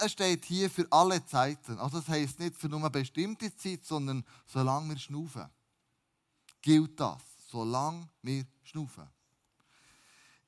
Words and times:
es 0.00 0.12
steht 0.12 0.44
hier 0.44 0.70
für 0.70 0.86
alle 0.90 1.24
Zeiten. 1.24 1.78
Also 1.78 1.98
das 1.98 2.08
heisst 2.08 2.38
nicht 2.38 2.56
für 2.56 2.68
nur 2.68 2.80
eine 2.80 2.90
bestimmte 2.90 3.54
Zeit, 3.56 3.84
sondern 3.84 4.24
solange 4.46 4.90
wir 4.90 4.98
schnaufen. 4.98 5.48
Gilt 6.62 6.98
das. 6.98 7.22
Solange 7.48 8.08
wir 8.22 8.44
schnaufen. 8.62 9.08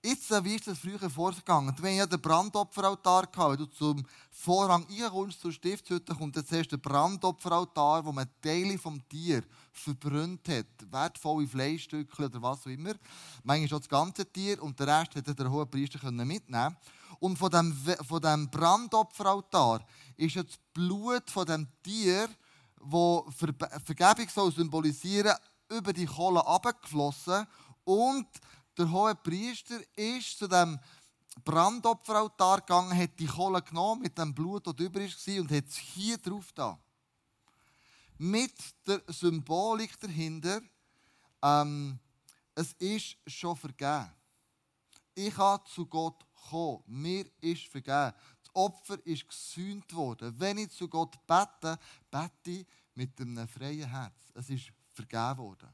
Jetzt, 0.04 0.30
wie 0.44 0.54
ist 0.54 0.66
das 0.66 0.78
früher 0.78 1.10
vorgegangen? 1.10 1.74
Wir 1.76 1.88
hatten 1.88 1.96
ja 1.96 2.06
den 2.06 2.20
Brandopferaltar. 2.20 3.26
Gehabt. 3.26 3.58
Wenn 3.58 3.66
du 3.66 3.66
zum 3.66 4.06
Vorhang 4.30 4.86
reinkommst, 4.88 5.40
zur 5.40 5.52
Stiftshütte, 5.52 6.14
kommt 6.14 6.36
jetzt 6.36 6.52
erst 6.52 6.70
der 6.70 6.76
Brandopferaltar, 6.76 8.04
wo 8.04 8.12
man 8.12 8.28
Teile 8.40 8.78
vom 8.78 9.06
Tier 9.08 9.42
verbrannt 9.72 10.48
hat. 10.48 10.66
Wertvolle 10.90 11.48
Fleischstücke 11.48 12.26
oder 12.26 12.40
was 12.40 12.62
auch 12.62 12.70
immer. 12.70 12.94
Manchmal 13.42 13.68
schon 13.68 13.78
das 13.80 13.88
ganze 13.88 14.24
Tier 14.32 14.62
und 14.62 14.78
den 14.78 14.88
Rest 14.88 15.16
hätte 15.16 15.34
der 15.34 15.50
hohe 15.50 15.66
Priester 15.66 16.10
mitnehmen 16.10 16.76
Und 17.20 17.36
von 17.36 17.50
dem, 17.50 17.76
von 18.06 18.22
dem 18.22 18.50
Brandopferaltar 18.50 19.84
ist 20.16 20.36
das 20.36 20.58
Blut 20.72 21.28
von 21.30 21.46
dem 21.46 21.66
Tier, 21.82 22.28
das 22.76 23.82
Vergebung 23.84 24.28
soll 24.28 24.52
symbolisieren 24.52 25.36
über 25.68 25.92
die 25.92 26.06
Kohle 26.06 26.46
abgeflossen 26.46 27.46
und 27.84 28.26
der 28.76 28.90
hohe 28.90 29.14
Priester 29.16 29.80
ist 29.96 30.38
zu 30.38 30.46
dem 30.46 30.78
Brandopferaltar 31.44 32.60
gegangen, 32.60 32.96
hat 32.96 33.18
die 33.18 33.26
Kohle 33.26 33.62
genommen 33.62 34.02
mit 34.02 34.16
dem 34.16 34.34
Blut, 34.34 34.66
das 34.66 34.74
übrig 34.78 35.14
war, 35.26 35.40
und 35.40 35.50
hat 35.50 35.66
es 35.66 35.76
hier 35.76 36.18
drauf 36.18 36.52
da. 36.54 36.78
Mit 38.18 38.54
der 38.86 39.02
Symbolik 39.08 39.98
dahinter, 40.00 40.60
ähm, 41.42 41.98
es 42.54 42.72
ist 42.74 43.16
schon 43.26 43.56
vergeben. 43.56 44.10
Ich 45.14 45.36
habe 45.36 45.64
zu 45.68 45.86
Gott 45.86 46.24
kommen. 46.50 46.82
Mir 46.86 47.26
ist 47.40 47.66
vergeben. 47.66 48.12
Das 48.42 48.54
Opfer 48.54 48.98
ist 49.04 49.28
gesühnt 49.28 49.92
worden. 49.94 50.34
Wenn 50.38 50.58
ich 50.58 50.70
zu 50.70 50.88
Gott 50.88 51.16
bete, 51.26 51.78
bete 52.10 52.50
ich 52.50 52.66
mit 52.94 53.20
einem 53.20 53.46
freien 53.48 53.88
Herz. 53.88 54.32
Es 54.34 54.50
ist 54.50 54.72
vergeben 54.92 55.38
worden. 55.38 55.68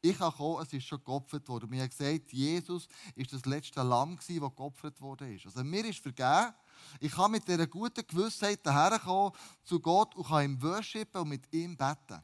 Ich 0.00 0.18
kann 0.18 0.32
kommen, 0.32 0.62
es 0.62 0.70
ist 0.70 0.84
schon 0.84 1.02
geopfert 1.02 1.48
worden. 1.48 1.70
Mir 1.70 1.84
hat 1.84 1.90
gesagt, 1.90 2.30
Jesus 2.30 2.88
ist 3.14 3.32
das 3.32 3.46
letzte 3.46 3.82
Lamm, 3.82 4.16
das 4.16 4.26
geopfert 4.26 5.00
worden 5.00 5.34
ist. 5.34 5.46
Also 5.46 5.64
mir 5.64 5.82
ist 5.86 6.00
vergeben. 6.00 6.52
Ich 7.00 7.12
kann 7.12 7.30
mit 7.30 7.48
dieser 7.48 7.66
guten 7.66 8.06
Gewissheit 8.06 8.66
daherkommen 8.66 9.32
zu 9.62 9.80
Gott 9.80 10.14
und 10.14 10.26
kann 10.26 10.44
ihm 10.44 10.60
worshipen 10.60 11.22
und 11.22 11.30
mit 11.30 11.50
ihm 11.54 11.74
beten. 11.74 12.22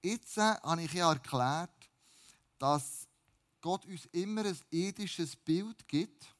Jetzt 0.00 0.38
äh, 0.38 0.54
habe 0.62 0.82
ich 0.82 0.92
ja 0.92 1.10
erklärt, 1.10 1.90
dass 2.58 3.08
Gott 3.60 3.84
uns 3.86 4.06
immer 4.12 4.44
ein 4.44 4.58
ethisches 4.70 5.34
Bild 5.34 5.88
gibt, 5.88 6.35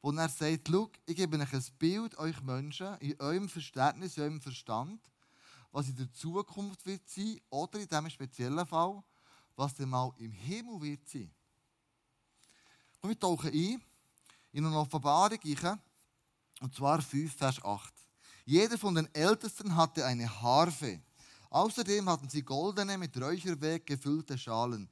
wo 0.00 0.12
er 0.12 0.28
sagt, 0.28 0.68
ich 1.06 1.16
gebe 1.16 1.38
euch 1.38 1.52
ein 1.52 1.64
Bild, 1.78 2.18
euch 2.18 2.40
Menschen, 2.42 2.96
in 2.98 3.18
eurem 3.20 3.48
Verständnis, 3.48 4.16
in 4.16 4.22
eurem 4.22 4.40
Verstand, 4.40 5.00
was 5.72 5.88
in 5.88 5.96
der 5.96 6.12
Zukunft 6.12 6.86
wird 6.86 7.08
sein, 7.08 7.40
oder 7.50 7.78
in 7.78 7.88
diesem 7.88 8.10
speziellen 8.10 8.66
Fall, 8.66 9.02
was 9.56 9.74
denn 9.74 9.88
mal 9.88 10.12
im 10.18 10.32
Himmel 10.32 10.80
wird 10.80 11.08
sein. 11.08 11.30
Und 13.00 13.10
wir 13.10 13.18
tauchen 13.18 13.52
ein 13.52 13.82
in 14.52 14.66
eine 14.66 14.78
Offenbarung, 14.78 15.38
und 16.60 16.74
zwar 16.74 17.00
5, 17.00 17.34
Vers 17.34 17.62
8. 17.62 17.94
Jeder 18.44 18.78
von 18.78 18.94
den 18.94 19.14
Ältesten 19.14 19.76
hatte 19.76 20.04
eine 20.04 20.28
Harfe. 20.40 21.00
Außerdem 21.50 22.08
hatten 22.08 22.28
sie 22.28 22.42
goldene, 22.42 22.98
mit 22.98 23.20
Räucherwerk 23.20 23.86
gefüllte 23.86 24.36
Schalen. 24.36 24.88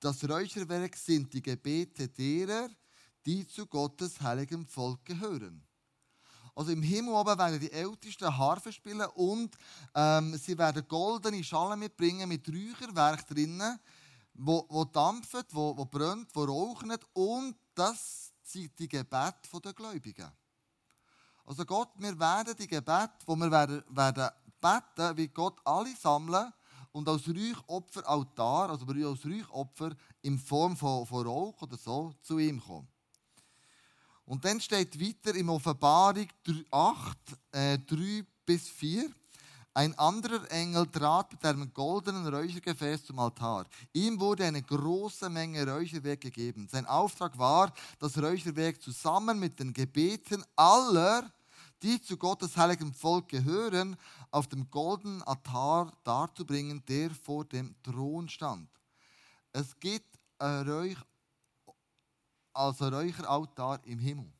Das 0.00 0.28
Räucherwerk 0.28 0.96
sind 0.96 1.32
die 1.32 1.42
Gebete 1.42 2.08
derer, 2.08 2.68
die 3.26 3.46
zu 3.46 3.66
Gottes 3.66 4.20
heiligem 4.20 4.66
Volk 4.66 5.04
gehören. 5.04 5.62
Also 6.54 6.72
im 6.72 6.82
Himmel 6.82 7.14
oben 7.14 7.38
werden 7.38 7.60
die 7.60 7.72
Ältesten 7.72 8.36
Harfe 8.36 8.72
spielen 8.72 9.06
und 9.14 9.56
ähm, 9.94 10.36
sie 10.36 10.58
werden 10.58 10.86
goldene 10.86 11.42
Schalen 11.44 11.78
mitbringen 11.78 12.28
mit 12.28 12.48
Räucherwerk 12.48 13.26
drinnen, 13.26 13.78
wo, 14.34 14.66
wo 14.68 14.84
dampft, 14.84 15.54
wo, 15.54 15.76
wo 15.76 15.84
brennt, 15.84 16.34
wo 16.34 16.44
raucht 16.44 17.06
und 17.14 17.56
das 17.74 18.32
sind 18.42 18.78
die 18.78 18.88
Gebete 18.88 19.60
der 19.64 19.72
Gläubigen. 19.72 20.30
Also 21.44 21.64
Gott, 21.64 21.90
wir 21.96 22.18
werden 22.18 22.54
die 22.58 22.66
Gebete, 22.66 23.10
wo 23.26 23.36
wir 23.36 23.50
werden, 23.50 23.82
werden 23.88 24.28
beten, 24.60 25.16
wie 25.16 25.28
Gott 25.28 25.58
alle 25.64 25.94
sammeln 25.96 26.52
und 26.92 27.08
als 27.08 27.28
Räuchopferaltar, 27.28 28.70
also 28.70 28.86
als 28.86 29.24
Räuchopfer 29.24 29.92
in 30.22 30.38
Form 30.38 30.76
von, 30.76 31.06
von 31.06 31.26
Rauch 31.26 31.62
oder 31.62 31.76
so 31.76 32.12
zu 32.22 32.38
ihm 32.38 32.60
kommen. 32.60 32.88
Und 34.30 34.44
dann 34.44 34.60
steht 34.60 35.00
weiter 35.00 35.34
in 35.34 35.48
Offenbarung 35.48 36.28
8, 36.70 37.18
äh, 37.50 37.78
3 37.80 38.24
bis 38.46 38.68
4. 38.68 39.10
Ein 39.74 39.92
anderer 39.98 40.48
Engel 40.52 40.86
trat 40.86 41.32
mit 41.32 41.44
einem 41.44 41.74
goldenen 41.74 42.32
Räuchergefäß 42.32 43.06
zum 43.06 43.18
Altar. 43.18 43.66
Ihm 43.92 44.20
wurde 44.20 44.44
eine 44.44 44.62
große 44.62 45.28
Menge 45.28 45.68
Räucherwerk 45.68 46.20
gegeben. 46.20 46.68
Sein 46.70 46.86
Auftrag 46.86 47.36
war, 47.38 47.72
das 47.98 48.16
Räucherwerk 48.18 48.80
zusammen 48.80 49.40
mit 49.40 49.58
den 49.58 49.72
Gebeten 49.72 50.44
aller, 50.54 51.28
die 51.82 52.00
zu 52.00 52.16
Gottes 52.16 52.56
heiligem 52.56 52.94
Volk 52.94 53.30
gehören, 53.30 53.96
auf 54.30 54.46
dem 54.46 54.70
goldenen 54.70 55.22
Altar 55.24 55.92
darzubringen, 56.04 56.84
der 56.86 57.10
vor 57.10 57.44
dem 57.46 57.74
Thron 57.82 58.28
stand. 58.28 58.68
Es 59.52 59.76
gibt 59.80 60.20
ein 60.38 60.68
Räuch 60.68 60.98
als 62.52 62.80
ein 62.82 62.94
Räucheraltar 62.94 63.80
im 63.84 63.98
Himmel. 63.98 64.32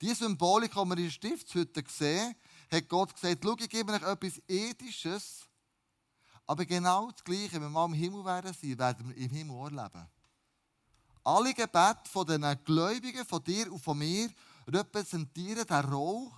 Die 0.00 0.14
Symbolik, 0.14 0.72
die 0.72 0.76
wir 0.76 0.96
in 0.96 1.04
der 1.04 1.10
Stiftshütte 1.10 1.84
sehen, 1.86 2.34
hat 2.70 2.88
Gott 2.88 3.14
gesagt, 3.14 3.40
schau, 3.42 3.56
ich 3.58 3.68
gebe 3.68 3.92
euch 3.92 4.02
etwas 4.02 4.40
Ethisches, 4.48 5.46
aber 6.46 6.64
genau 6.64 7.10
das 7.10 7.22
Gleiche, 7.22 7.52
wenn 7.54 7.62
wir 7.62 7.70
mal 7.70 7.84
im 7.86 7.92
Himmel 7.92 8.24
sein, 8.24 8.78
werden 8.78 9.08
wir 9.08 9.16
im 9.16 9.30
Himmel 9.30 9.56
erleben. 9.56 10.08
Alle 11.22 11.52
Gebete 11.52 12.08
von 12.10 12.26
den 12.26 12.44
Gläubigen, 12.64 13.26
von 13.26 13.44
dir 13.44 13.70
und 13.70 13.82
von 13.82 13.98
mir, 13.98 14.30
repräsentieren 14.66 15.66
den 15.66 15.76
Rauch, 15.76 16.32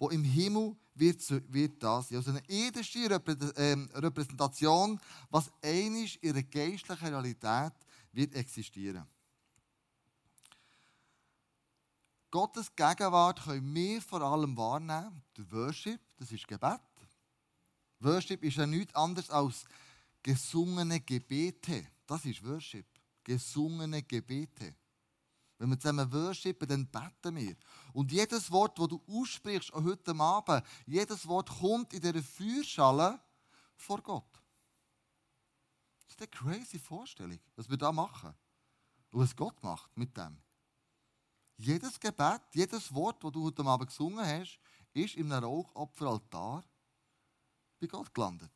der 0.00 0.10
im 0.12 0.24
Himmel 0.24 0.76
wird, 0.94 1.52
wird 1.52 1.82
das 1.82 2.08
sein. 2.08 2.18
Also 2.18 2.30
eine 2.30 2.48
ethische 2.48 3.20
ähm, 3.56 3.90
Repräsentation, 3.94 5.00
was 5.30 5.50
einisch 5.62 6.18
ihre 6.22 6.44
geistliche 6.44 7.02
Realität 7.02 7.72
wird 8.12 8.34
existieren. 8.34 9.06
Gottes 12.30 12.74
Gegenwart 12.76 13.42
können 13.42 13.74
wir 13.74 14.00
vor 14.00 14.22
allem 14.22 14.56
wahrnehmen. 14.56 15.22
Der 15.36 15.50
Worship, 15.50 16.00
das 16.16 16.30
ist 16.30 16.46
Gebet. 16.46 16.80
Worship 17.98 18.42
ist 18.44 18.56
ja 18.56 18.66
nichts 18.66 18.94
anderes 18.94 19.30
als 19.30 19.64
gesungene 20.22 21.00
Gebete. 21.00 21.86
Das 22.06 22.24
ist 22.24 22.44
Worship. 22.44 22.86
Gesungene 23.24 24.02
Gebete. 24.02 24.74
Wenn 25.58 25.68
wir 25.68 25.78
zusammen 25.78 26.10
worshipen, 26.10 26.66
dann 26.66 26.86
beten 26.86 27.36
wir. 27.36 27.54
Und 27.92 28.10
jedes 28.10 28.50
Wort, 28.50 28.78
das 28.78 28.88
du 28.88 29.02
aussprichst, 29.06 29.74
auch 29.74 29.84
heute 29.84 30.14
Abend, 30.18 30.64
jedes 30.86 31.28
Wort 31.28 31.50
kommt 31.50 31.92
in 31.92 32.00
dieser 32.00 32.22
Feuerschale 32.22 33.20
vor 33.76 34.00
Gott. 34.00 34.39
Das 36.10 36.16
ist 36.28 36.42
eine 36.44 36.54
crazy 36.56 36.78
Vorstellung, 36.78 37.38
was 37.54 37.70
wir 37.70 37.76
da 37.76 37.92
machen. 37.92 38.34
Und 39.12 39.20
was 39.20 39.36
Gott 39.36 39.62
macht 39.62 39.96
mit 39.96 40.16
dem. 40.16 40.36
Jedes 41.56 42.00
Gebet, 42.00 42.40
jedes 42.52 42.92
Wort, 42.92 43.22
das 43.22 43.30
du 43.30 43.44
heute 43.44 43.64
Abend 43.64 43.88
gesungen 43.88 44.24
hast, 44.24 44.58
ist 44.92 45.14
in 45.14 45.30
einem 45.30 45.44
Rauchopferaltar 45.44 46.64
bei 47.78 47.86
Gott 47.86 48.12
gelandet. 48.12 48.50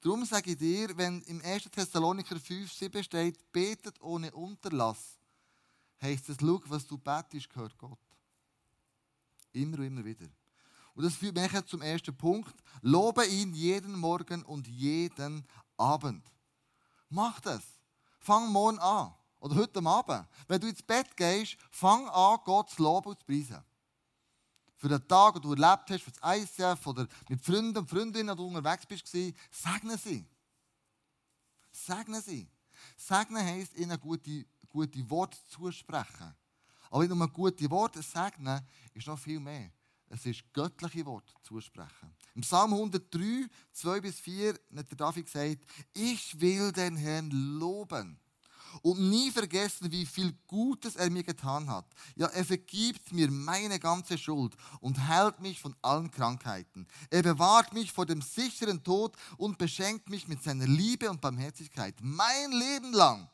Darum 0.00 0.24
sage 0.24 0.52
ich 0.52 0.56
dir, 0.56 0.96
wenn 0.96 1.20
im 1.22 1.42
1. 1.42 1.64
Thessaloniker 1.64 2.40
5, 2.40 2.72
7 2.72 3.04
steht, 3.04 3.52
betet 3.52 4.00
ohne 4.00 4.32
Unterlass, 4.32 5.18
heisst 6.00 6.30
es, 6.30 6.38
schau, 6.40 6.62
was 6.66 6.86
du 6.86 6.96
betest, 6.96 7.50
gehört 7.50 7.76
Gott. 7.76 7.98
Immer 9.52 9.78
und 9.78 9.84
immer 9.84 10.04
wieder. 10.04 10.28
Und 10.96 11.04
das 11.04 11.14
führt 11.14 11.36
mich 11.36 11.66
zum 11.66 11.82
ersten 11.82 12.16
Punkt. 12.16 12.54
Lobe 12.80 13.26
ihn 13.26 13.52
jeden 13.52 13.98
Morgen 13.98 14.42
und 14.44 14.66
jeden 14.66 15.46
Abend. 15.76 16.26
Mach 17.10 17.38
das. 17.40 17.62
Fang 18.18 18.50
morgen 18.50 18.78
an. 18.78 19.14
Oder 19.38 19.56
heute 19.56 19.84
Abend. 19.84 20.26
Wenn 20.48 20.58
du 20.58 20.68
ins 20.68 20.82
Bett 20.82 21.14
gehst, 21.14 21.58
fang 21.70 22.08
an, 22.08 22.38
Gott 22.44 22.70
zu 22.70 22.82
loben 22.82 23.10
und 23.10 23.18
zu 23.20 23.26
preisen. 23.26 23.62
Für 24.76 24.88
den 24.88 25.06
Tag, 25.06 25.34
den 25.34 25.42
du 25.42 25.52
erlebt 25.52 25.90
hast, 25.90 26.02
für 26.02 26.12
das 26.12 26.38
ICF 26.38 26.86
oder 26.86 27.06
mit 27.28 27.44
Freunden 27.44 27.76
und 27.76 27.90
Freundinnen, 27.90 28.34
die 28.34 28.42
du 28.42 28.46
unterwegs 28.46 28.86
bist, 28.86 29.06
segne 29.06 29.98
sie. 29.98 30.26
Segne 31.70 32.22
sie. 32.22 32.50
Segnen 32.96 33.44
heisst, 33.44 33.74
ihnen 33.74 34.00
gute, 34.00 34.46
gute 34.66 35.10
Worte 35.10 35.38
zusprechen. 35.46 36.34
Aber 36.90 37.02
nicht 37.02 37.14
nur 37.14 37.28
gute 37.28 37.70
Worte 37.70 38.00
segnen, 38.00 38.66
ist 38.94 39.06
noch 39.06 39.18
viel 39.18 39.40
mehr. 39.40 39.70
Es 40.08 40.24
ist 40.24 40.44
göttliche 40.52 41.04
Worte 41.04 41.32
zusprechen. 41.42 42.14
Im 42.34 42.42
Psalm 42.42 42.72
103, 42.72 43.48
2 43.72 44.00
bis 44.00 44.20
4 44.20 44.54
hat 44.76 44.90
der 44.90 44.96
David 44.96 45.26
gesagt, 45.26 45.64
ich 45.94 46.40
will 46.40 46.70
den 46.72 46.96
Herrn 46.96 47.30
loben 47.30 48.18
und 48.82 49.00
nie 49.10 49.30
vergessen, 49.30 49.90
wie 49.90 50.06
viel 50.06 50.32
Gutes 50.46 50.96
er 50.96 51.10
mir 51.10 51.22
getan 51.22 51.68
hat. 51.68 51.86
Ja, 52.14 52.26
er 52.28 52.44
vergibt 52.44 53.12
mir 53.12 53.30
meine 53.30 53.78
ganze 53.78 54.18
Schuld 54.18 54.54
und 54.80 55.08
heilt 55.08 55.40
mich 55.40 55.60
von 55.60 55.74
allen 55.82 56.10
Krankheiten. 56.10 56.86
Er 57.10 57.22
bewahrt 57.22 57.72
mich 57.72 57.92
vor 57.92 58.06
dem 58.06 58.22
sicheren 58.22 58.82
Tod 58.82 59.16
und 59.36 59.58
beschenkt 59.58 60.08
mich 60.08 60.28
mit 60.28 60.42
seiner 60.42 60.66
Liebe 60.66 61.10
und 61.10 61.20
Barmherzigkeit. 61.20 61.94
Mein 62.00 62.52
Leben 62.52 62.92
lang 62.92 63.28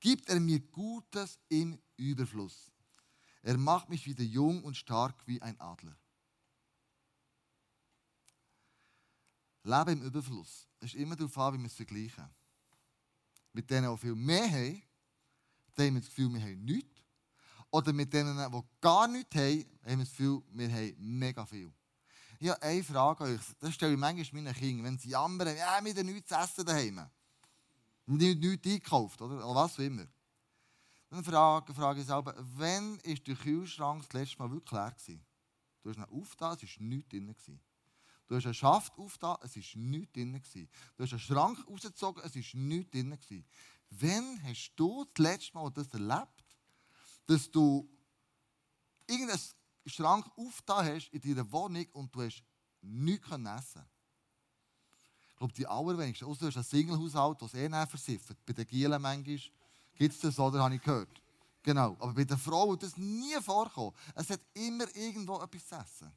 gibt 0.00 0.28
er 0.28 0.40
mir 0.40 0.60
Gutes 0.60 1.38
im 1.48 1.78
Überfluss. 1.96 2.70
Er 3.42 3.56
macht 3.56 3.88
mich 3.88 4.06
wieder 4.06 4.24
jung 4.24 4.62
und 4.64 4.76
stark 4.76 5.14
wie 5.26 5.40
ein 5.40 5.60
Adler. 5.60 5.96
Leben 9.62 10.00
im 10.00 10.02
Überfluss. 10.02 10.66
Es 10.80 10.94
ist 10.94 11.00
immer 11.00 11.16
darauf 11.16 11.36
an, 11.38 11.54
wie 11.54 11.58
wir 11.58 11.66
es 11.66 11.74
vergleichen. 11.74 12.28
Mit 13.52 13.70
denen, 13.70 13.90
die 13.90 13.98
viel 13.98 14.14
mehr 14.14 14.50
haben, 14.50 14.82
haben 15.78 15.94
wir 15.94 16.00
das 16.00 16.08
Gefühl, 16.08 16.32
wir 16.32 16.40
haben 16.40 16.64
nichts. 16.64 17.02
Oder 17.70 17.92
mit 17.92 18.12
denen, 18.12 18.36
die 18.36 18.60
gar 18.80 19.06
nichts 19.06 19.34
haben, 19.34 19.64
haben 19.84 19.98
wir 19.98 20.04
das 20.04 20.10
Gefühl, 20.10 20.42
wir 20.52 20.72
haben 20.72 20.94
mega 20.98 21.44
viel. 21.44 21.72
Ich 22.40 22.48
habe 22.48 22.62
eine 22.62 22.84
Frage 22.84 23.24
an 23.24 23.34
euch. 23.34 23.40
Das 23.58 23.74
stelle 23.74 23.92
ich 23.92 23.98
manchmal 23.98 24.42
meinen 24.42 24.54
Kindern, 24.54 24.86
wenn 24.86 24.98
sie 24.98 25.10
jammern, 25.10 25.48
ja, 25.48 25.80
wir 25.82 25.94
haben 25.94 26.06
nichts 26.06 26.28
zu 26.28 26.34
essen 26.34 26.64
daheim. 26.64 27.06
Nicht, 28.06 28.40
nichts 28.40 28.66
eingekauft, 28.66 29.20
oder? 29.20 29.36
oder 29.36 29.54
was 29.54 29.74
auch 29.74 29.80
immer. 29.80 30.06
Dann 31.10 31.24
frage, 31.24 31.72
frage 31.72 32.00
ich 32.00 32.06
selber, 32.06 32.34
wann 32.36 32.98
war 33.02 33.14
der 33.14 33.36
Kühlschrank 33.36 34.02
das 34.02 34.12
letzte 34.12 34.38
Mal 34.38 34.50
wirklich 34.50 34.72
leer 34.72 34.90
gewesen? 34.90 35.24
Du 35.82 35.90
hast 35.90 35.96
ihn 35.96 36.04
aufgetan, 36.04 36.58
es 36.60 36.62
war 36.62 36.86
nichts 36.86 37.08
drin. 37.08 37.26
Gewesen. 37.28 37.60
Du 38.26 38.36
hast 38.36 38.44
einen 38.44 38.54
Schaft 38.54 38.98
aufgetan, 38.98 39.36
es 39.42 39.56
war 39.56 39.82
nichts 39.82 40.12
drin. 40.12 40.32
Gewesen. 40.34 40.68
Du 40.96 41.02
hast 41.04 41.12
einen 41.12 41.20
Schrank 41.20 41.66
rausgezogen, 41.66 42.22
es 42.24 42.34
war 42.34 42.60
nichts 42.60 42.90
drin. 42.90 43.10
Gewesen. 43.10 43.46
Wann 43.90 44.42
hast 44.44 44.72
du 44.76 45.04
das 45.14 45.24
letzte 45.24 45.54
Mal 45.54 45.70
das 45.70 45.88
erlebt, 45.94 46.44
dass 47.26 47.50
du 47.50 47.88
irgendeinen 49.06 49.40
Schrank 49.86 50.30
aufgetan 50.36 50.86
hast 50.86 51.08
in 51.08 51.20
deiner 51.22 51.50
Wohnung 51.50 51.86
und 51.92 52.14
du 52.14 52.20
hast 52.20 52.44
nichts 52.82 53.30
essen? 53.30 53.86
Ich 55.30 55.36
glaube, 55.38 55.54
die 55.54 55.66
allerwenigsten, 55.66 56.26
außer 56.26 56.40
du 56.40 56.46
hast 56.48 56.56
ein 56.56 56.64
Single-Haushalt, 56.64 57.40
das 57.40 57.54
eh 57.54 57.68
nicht 57.68 57.88
versifft. 57.88 58.44
Bei 58.44 58.52
den 58.52 58.66
Gielen 58.66 59.00
manchmal 59.00 59.40
gibt 59.98 60.14
es 60.14 60.20
das, 60.20 60.38
oder? 60.38 60.62
Habe 60.62 60.76
ich 60.76 60.82
gehört. 60.82 61.10
Genau. 61.62 61.96
Aber 61.98 62.14
bei 62.14 62.24
den 62.24 62.38
Frauen 62.38 62.78
das 62.78 62.96
nie 62.96 63.34
vorkommen. 63.42 63.94
Es 64.14 64.30
hat 64.30 64.40
immer 64.54 64.84
irgendwo 64.96 65.40
etwas 65.40 65.66
zu 65.66 65.74
essen. 65.74 66.12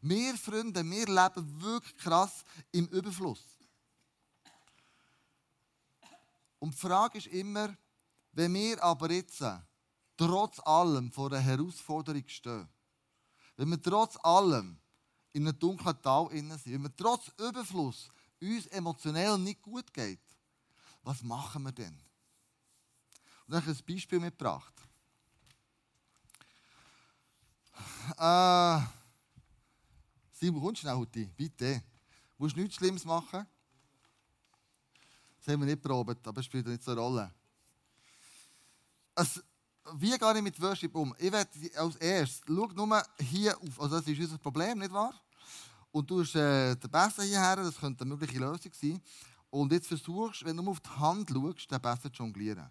Wir 0.00 0.36
Freunde, 0.36 0.84
wir 0.84 1.06
leben 1.06 1.62
wirklich 1.62 1.96
krass 1.96 2.44
im 2.72 2.86
Überfluss. 2.88 3.42
Und 6.58 6.72
die 6.72 6.78
Frage 6.78 7.18
ist 7.18 7.26
immer, 7.26 7.76
wenn 8.32 8.54
wir 8.54 8.82
aber 8.82 9.10
jetzt 9.10 9.44
trotz 10.16 10.60
allem 10.60 11.12
vor 11.12 11.30
einer 11.30 11.40
Herausforderung 11.40 12.24
stehen, 12.26 12.68
wenn 13.56 13.68
wir 13.68 13.82
trotz 13.82 14.16
allem 14.22 14.78
in 15.32 15.46
einem 15.46 15.58
dunklen 15.58 16.00
Tal 16.00 16.28
sind, 16.30 16.66
wenn 16.66 16.82
wir 16.82 16.96
trotz 16.96 17.30
Überfluss 17.38 18.08
uns 18.40 18.66
emotionell 18.68 19.38
nicht 19.38 19.62
gut 19.62 19.92
geht, 19.92 20.20
was 21.02 21.22
machen 21.22 21.62
wir 21.64 21.72
denn? 21.72 22.00
Und 23.46 23.52
dann 23.52 23.62
habe 23.62 23.72
ich 23.72 23.80
ein 23.80 23.94
Beispiel 23.94 24.20
mitgebracht. 24.20 24.74
Äh, 28.18 28.80
Simon, 30.32 30.62
kommst 30.62 30.82
du 30.82 30.86
schnell, 30.86 30.96
Hutti? 30.96 31.26
Bitte. 31.36 31.82
Du 32.36 32.44
musst 32.44 32.56
nichts 32.56 32.76
Schlimmes 32.76 33.04
machen. 33.04 33.46
Das 35.38 35.52
haben 35.52 35.60
wir 35.60 35.66
nicht 35.66 35.82
probiert, 35.82 36.26
aber 36.26 36.40
es 36.40 36.46
spielt 36.46 36.66
nicht 36.66 36.82
so 36.82 36.92
eine 36.92 37.00
Rolle. 37.00 37.34
Also, 39.14 39.40
wie 39.92 40.16
gehe 40.16 40.36
ich 40.36 40.42
mit 40.42 40.60
Worship 40.60 40.94
um? 40.94 41.14
Ich 41.18 41.30
werde 41.30 41.50
als 41.76 41.96
erstes, 41.96 42.42
schau 42.46 42.66
nur 42.68 43.02
hier 43.18 43.56
auf, 43.60 43.80
also 43.80 43.96
das 44.00 44.08
ist 44.08 44.18
unser 44.18 44.38
Problem, 44.38 44.78
nicht 44.78 44.92
wahr? 44.92 45.14
Und 45.92 46.10
du 46.10 46.20
hast 46.20 46.34
äh, 46.34 46.74
den 46.74 46.90
Besser 46.90 47.22
hierher, 47.22 47.56
das 47.56 47.78
könnte 47.78 48.02
eine 48.04 48.14
mögliche 48.14 48.38
Lösung 48.38 48.72
sein. 48.72 49.00
Und 49.50 49.70
jetzt 49.70 49.86
versuchst, 49.86 50.44
wenn 50.44 50.56
du 50.56 50.62
nur 50.62 50.72
auf 50.72 50.80
die 50.80 50.90
Hand 50.90 51.30
schaust, 51.30 51.70
den 51.70 51.80
Besser 51.80 52.12
zu 52.12 52.22
jonglieren. 52.22 52.68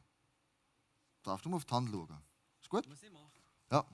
Du 1.23 1.29
darfst 1.29 1.45
nur 1.45 1.55
auf 1.55 1.65
die 1.65 1.73
Hand 1.73 1.89
schauen. 1.89 2.21
Ist 2.61 2.69
gut? 2.69 2.89
Was 2.89 3.01
ich 3.01 3.11
mache? 3.11 3.31
Ja. 3.71 3.85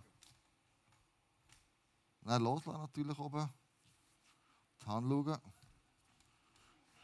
Dann 2.21 2.43
loslassen 2.43 2.81
natürlich 2.81 3.19
oben. 3.19 3.47
Die 4.81 4.85
Hand 4.87 5.07
schauen. 5.09 5.37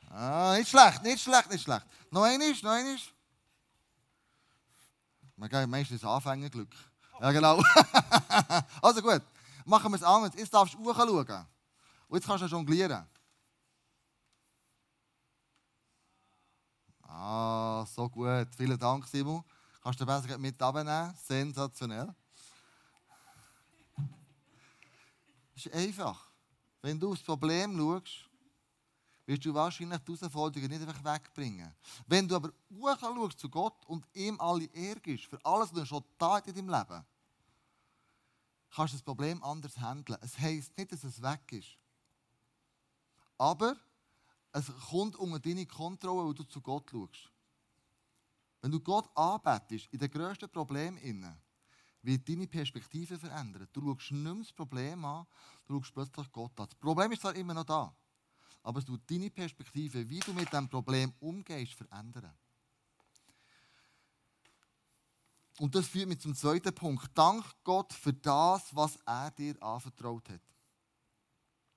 Ah, 0.10 0.56
nicht 0.57 0.69
schlecht, 0.69 1.04
nicht 1.04 1.22
schlecht, 1.22 1.50
nicht 1.51 1.63
schlecht. 1.63 1.86
Noch 2.10 2.24
einmal, 2.24 2.51
noch 2.51 2.72
einmal. 2.72 2.98
Man 5.36 5.50
geht 5.50 5.68
meistens 5.68 6.04
Anfängerglück. 6.04 6.74
Ja, 7.19 7.31
genau. 7.31 7.62
also 8.81 9.01
gut, 9.01 9.21
machen 9.66 9.92
wir 9.92 9.98
es 9.98 10.04
anders. 10.04 10.33
Jetzt 10.36 10.54
darfst 10.54 10.74
du 10.74 10.94
schauen. 10.94 11.48
Und 12.07 12.18
jetzt 12.18 12.25
kannst 12.25 12.44
du 12.44 12.48
jonglieren. 12.48 13.07
Ah, 17.04 17.86
so 17.86 18.10
gut. 18.10 18.48
Vielen 18.56 18.80
Dank, 18.80 19.06
Simon. 19.07 19.44
Kannst 19.86 20.02
du 20.02 20.06
besser 20.08 20.36
mit 20.40 20.60
abnehmen? 20.60 21.14
Sensationell. 21.16 22.12
Das 25.54 25.64
ist 25.64 25.72
einfach. 25.76 26.28
Wenn 26.82 27.00
du 27.00 27.12
aufs 27.12 27.22
Problem 27.22 27.78
schaust, 27.78 28.28
wirst 29.28 29.46
du 29.46 29.54
wahrscheinlich 29.54 30.00
die 30.00 30.14
Herausforderungen 30.14 30.72
nicht 30.72 30.88
einfach 30.88 31.04
wegbringen. 31.04 31.72
Wenn 32.08 32.28
du 32.28 32.36
aber 32.36 32.52
schaust 33.00 33.38
zu 33.38 33.48
Gott 33.48 33.86
und 33.86 34.08
ihm 34.16 34.42
alle 34.42 34.66
Ehre 34.74 35.20
für 35.20 35.46
alles, 35.46 35.72
was 35.72 35.82
du 35.82 35.86
schon 35.86 36.04
da 36.18 36.40
in 36.40 36.56
deinem 36.56 36.70
Leben, 36.70 37.06
kannst 38.74 38.94
du 38.94 38.98
das 38.98 39.04
Problem 39.04 39.44
anders 39.44 39.78
handeln. 39.78 40.18
Es 40.24 40.40
heisst 40.40 40.76
nicht, 40.76 40.94
dass 40.94 41.04
es 41.04 41.22
weg 41.22 41.52
ist. 41.52 41.78
Aber 43.38 43.76
es 44.52 44.66
kommt 44.90 45.16
unter 45.18 45.40
deine 45.40 45.68
Kontrolle, 45.68 46.26
weil 46.26 46.34
du 46.34 46.44
zu 46.46 46.60
Gott 46.60 46.90
schaust. 46.90 47.35
Wenn 48.66 48.72
du 48.72 48.80
Gott 48.80 49.16
anbetest, 49.16 49.94
in 49.94 50.00
den 50.00 50.10
grössten 50.10 50.50
Problemen, 50.50 51.38
wird 52.02 52.28
deine 52.28 52.48
Perspektive 52.48 53.16
verändert. 53.16 53.70
Du 53.72 53.80
schaust 53.80 54.10
nicht 54.10 54.24
mehr 54.24 54.34
das 54.34 54.52
Problem 54.52 55.06
an, 55.06 55.28
du 55.68 55.76
schaust 55.76 55.94
plötzlich 55.94 56.32
Gott 56.32 56.60
an. 56.60 56.66
Das 56.66 56.80
Problem 56.80 57.12
ist 57.12 57.22
zwar 57.22 57.36
immer 57.36 57.54
noch 57.54 57.64
da, 57.64 57.96
aber 58.64 58.80
es 58.80 58.86
tut 58.86 59.02
deine 59.06 59.30
Perspektive, 59.30 60.10
wie 60.10 60.20
du 60.20 60.34
mit 60.34 60.52
diesem 60.52 60.68
Problem 60.68 61.14
umgehst, 61.20 61.74
verändern. 61.74 62.34
Und 65.60 65.76
das 65.76 65.86
führt 65.86 66.08
mich 66.10 66.22
zum 66.22 66.34
zweiten 66.34 66.74
Punkt. 66.74 67.16
Dank 67.16 67.46
Gott 67.64 67.94
für 67.94 68.14
das, 68.14 68.76
was 68.76 68.98
er 69.06 69.30
dir 69.30 69.62
anvertraut 69.62 70.28
hat. 70.28 70.42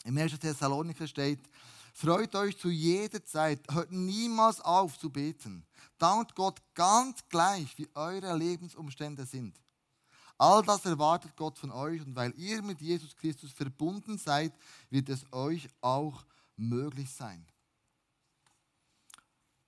Im 0.05 0.17
1. 0.17 0.39
Thessaloniker 0.39 1.07
steht, 1.07 1.51
freut 1.99 2.33
euch 2.37 2.57
zu 2.57 2.69
jeder 2.69 3.25
Zeit, 3.25 3.61
hört 3.73 3.91
niemals 3.91 4.61
auf 4.61 4.97
zu 4.97 5.11
beten. 5.11 5.67
Dankt 5.99 6.37
Gott 6.37 6.63
ganz 6.75 7.29
gleich, 7.29 7.77
wie 7.77 7.89
eure 7.95 8.37
Lebensumstände 8.37 9.27
sind. 9.27 9.61
All 10.39 10.63
das 10.63 10.85
erwartet 10.85 11.35
Gott 11.35 11.59
von 11.59 11.73
euch 11.73 12.01
und 12.01 12.15
weil 12.15 12.33
ihr 12.39 12.63
mit 12.63 12.81
Jesus 12.81 13.17
Christus 13.17 13.51
verbunden 13.51 14.17
seid, 14.17 14.53
wird 14.91 15.09
es 15.09 15.25
euch 15.33 15.69
auch 15.81 16.25
möglich 16.57 17.13
sein. 17.13 17.45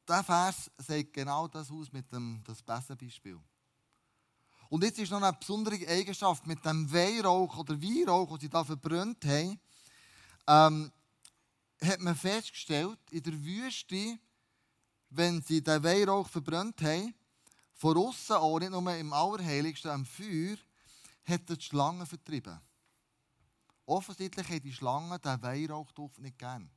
Der 0.07 0.23
Vers 0.23 0.71
sagt 0.79 1.13
genau 1.13 1.49
das 1.49 1.69
aus 1.69 1.93
mit 1.93 2.13
dem 2.13 2.41
das 2.45 2.63
beste 2.63 2.95
Beispiel. 2.95 3.41
Und 4.69 4.85
jetzt 4.85 5.01
ist 5.01 5.11
noch 5.11 5.21
eine 5.21 5.33
besondere 5.33 5.85
Eigenschaft 5.89 6.47
mit 6.47 6.65
dem 6.65 6.93
Weihrauch 6.93 7.59
oder 7.59 7.83
Weihrauch, 7.83 8.29
den 8.29 8.41
sie 8.41 8.49
da 8.49 8.63
verbrannt 8.63 9.25
haben, 9.25 9.59
ähm, 10.47 10.93
hat 11.83 12.01
man 12.01 12.15
festgestellt, 12.15 12.99
in 13.11 13.23
der 13.23 13.45
Wüste, 13.45 14.19
wenn 15.09 15.43
sie 15.43 15.63
den 15.63 15.83
Weihrauch 15.83 16.29
verbrannt 16.29 16.81
haben, 16.83 17.15
von 17.75 17.97
außen 17.97 18.37
auch, 18.37 18.59
nicht 18.59 18.71
nur 18.71 18.95
im 18.95 19.13
Allerheiligsten, 19.13 19.91
am 19.91 20.05
Feuer, 20.05 20.57
hat 21.25 21.49
er 21.49 21.57
die 21.57 21.65
Schlangen 21.65 22.07
vertrieben. 22.07 22.61
Offensichtlich 23.87 24.49
hat 24.49 24.65
die 24.65 24.73
Schlange 24.73 25.19
den 25.19 25.43
Weihrauchduft 25.43 26.19
nicht 26.19 26.39
gern. 26.39 26.71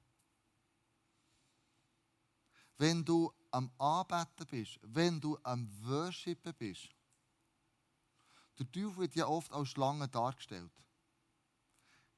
Wenn 2.78 3.06
du 3.06 3.32
am 3.52 3.72
Anbeten 3.78 4.48
bist, 4.50 4.80
wenn 4.82 5.20
du 5.20 5.38
am 5.44 5.70
Worshipen 5.86 6.54
bist, 6.56 6.90
der 8.58 8.72
Teufel 8.72 8.98
wird 8.98 9.16
ja 9.16 9.28
oft 9.28 9.52
als 9.52 9.70
Schlange 9.70 10.08
dargestellt. 10.08 10.72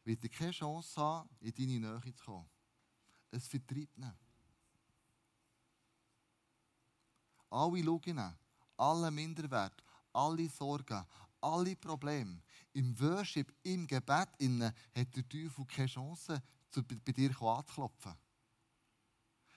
Wird 0.03 0.23
er 0.23 0.29
keine 0.29 0.51
Chance 0.51 1.01
haben, 1.01 1.29
in 1.39 1.53
deine 1.53 1.79
Nähe 1.79 2.15
zu 2.15 2.23
kommen. 2.23 2.49
Es 3.35 3.47
vertreibt 3.47 3.97
ihn. 3.97 4.13
Alle 7.49 7.81
Luginen, 7.81 8.33
alle 8.77 9.11
Minderwert, 9.11 9.83
alle 10.13 10.49
Sorgen, 10.49 11.05
alle 11.41 11.75
Probleme. 11.75 12.41
Im 12.73 12.97
Worship, 12.99 13.53
im 13.63 13.85
Gebet 13.87 14.29
innen, 14.39 14.73
hat 14.95 15.15
der 15.15 15.27
Teufel 15.27 15.65
keine 15.65 15.87
Chance, 15.87 16.41
bei 16.73 17.11
dir 17.11 17.41
anzuklopfen. 17.41 18.13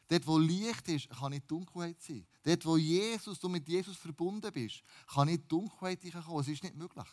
Dort, 0.08 0.26
wo 0.26 0.38
Licht 0.38 0.88
ist, 0.88 1.10
kann 1.10 1.32
nicht 1.32 1.50
Dunkelheit 1.50 2.00
sein. 2.00 2.26
Dort, 2.42 2.64
wo 2.64 2.76
Jesus, 2.76 3.38
du 3.38 3.48
mit 3.48 3.68
Jesus 3.68 3.96
verbunden 3.96 4.52
bist, 4.52 4.82
kann 5.06 5.28
nicht 5.28 5.50
Dunkelheit 5.50 6.00
kommen. 6.12 6.40
Es 6.40 6.48
ist 6.48 6.62
nicht 6.62 6.76
möglich. 6.76 7.08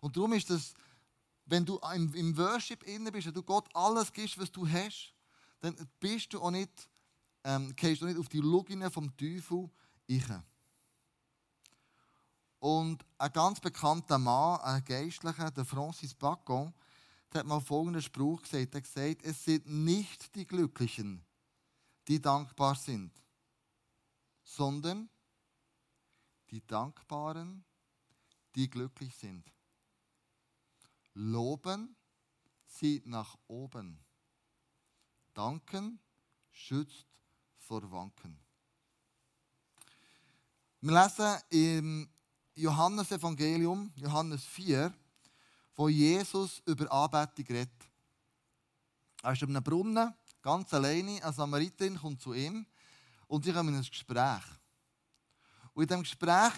Und 0.00 0.16
darum 0.16 0.34
ist 0.34 0.50
das, 0.50 0.74
wenn 1.46 1.64
du 1.64 1.78
im, 1.94 2.12
im 2.14 2.36
Worship 2.36 2.82
inne 2.82 3.10
bist, 3.10 3.28
wenn 3.28 3.34
du 3.34 3.42
Gott 3.42 3.68
alles 3.74 4.12
gibst, 4.12 4.38
was 4.38 4.52
du 4.52 4.68
hast, 4.68 5.15
dann 5.60 5.76
bist 6.00 6.32
du 6.32 6.40
auch 6.40 6.50
nicht, 6.50 6.88
ähm, 7.44 7.74
gehst 7.76 8.02
du 8.02 8.06
nicht 8.06 8.18
auf 8.18 8.28
die 8.28 8.40
Loginen 8.40 8.90
vom 8.90 9.16
Teufel 9.16 9.70
rein. 10.08 10.44
Und 12.58 13.04
ein 13.18 13.32
ganz 13.32 13.60
bekannter 13.60 14.18
Mann, 14.18 14.60
ein 14.60 14.84
Geistlicher, 14.84 15.50
der 15.50 15.64
Francis 15.64 16.14
Bacon, 16.14 16.72
der 17.32 17.40
hat 17.40 17.46
mal 17.46 17.60
folgenden 17.60 18.02
Spruch 18.02 18.42
gesagt. 18.42 18.74
Er 18.74 18.78
hat 18.80 18.84
gesagt, 18.84 19.22
es 19.24 19.44
sind 19.44 19.66
nicht 19.66 20.34
die 20.34 20.46
Glücklichen, 20.46 21.24
die 22.08 22.20
dankbar 22.20 22.74
sind, 22.74 23.12
sondern 24.42 25.08
die 26.50 26.66
Dankbaren, 26.66 27.64
die 28.54 28.70
glücklich 28.70 29.14
sind. 29.16 29.52
Loben 31.14 31.96
zieht 32.66 33.06
nach 33.06 33.36
oben. 33.48 34.05
Danken 35.36 36.00
schützt 36.50 37.04
vor 37.58 37.82
Wanken. 37.92 38.38
Wir 40.80 41.02
lesen 41.02 41.36
im 41.50 42.08
Johannesevangelium, 42.54 43.92
Johannes 43.96 44.44
4, 44.46 44.94
wo 45.74 45.90
Jesus 45.90 46.62
über 46.64 46.90
Anbetung 46.90 47.54
redet. 47.54 47.84
Er 49.22 49.32
ist 49.32 49.42
auf 49.42 49.50
einem 49.50 49.62
Brunnen, 49.62 50.14
ganz 50.40 50.72
alleine, 50.72 51.22
eine 51.22 51.32
Samariterin 51.34 51.98
kommt 51.98 52.22
zu 52.22 52.32
ihm 52.32 52.64
und 53.26 53.44
sie 53.44 53.52
kommen 53.52 53.74
in 53.74 53.80
ein 53.80 53.84
Gespräch. 53.84 54.42
Und 55.74 55.82
in 55.82 55.88
diesem 55.88 56.02
Gespräch 56.02 56.52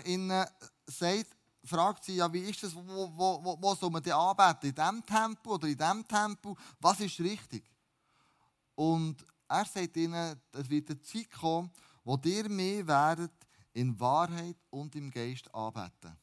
sagt 0.87 1.37
fragt 1.65 2.05
sie, 2.05 2.15
ja, 2.15 2.33
wie 2.33 2.49
ist 2.49 2.63
das, 2.63 2.77
wo, 2.77 3.13
wo, 3.17 3.45
wo, 3.45 3.61
wo 3.61 3.75
soll 3.75 3.91
man 3.91 4.05
die 4.05 4.13
anbeten? 4.13 4.69
In 4.69 4.75
diesem 4.75 5.05
Tempel 5.05 5.53
oder 5.53 5.67
in 5.67 5.77
diesem 5.77 6.07
Tempel? 6.07 6.55
Was 6.79 7.01
ist 7.01 7.19
richtig? 7.19 7.65
Und 8.79 9.27
er 9.49 9.65
sagt 9.65 9.97
ihnen, 9.97 10.41
es 10.53 10.71
wird 10.71 10.89
eine 10.91 11.01
Zeit 11.01 11.29
kommen, 11.33 11.69
wo 12.05 12.17
ihr 12.25 12.49
mehr 12.49 12.87
werdet 12.87 13.33
in 13.73 13.99
Wahrheit 13.99 14.57
und 14.71 14.95
im 14.95 15.11
Geist 15.11 15.53
anbeten. 15.53 16.17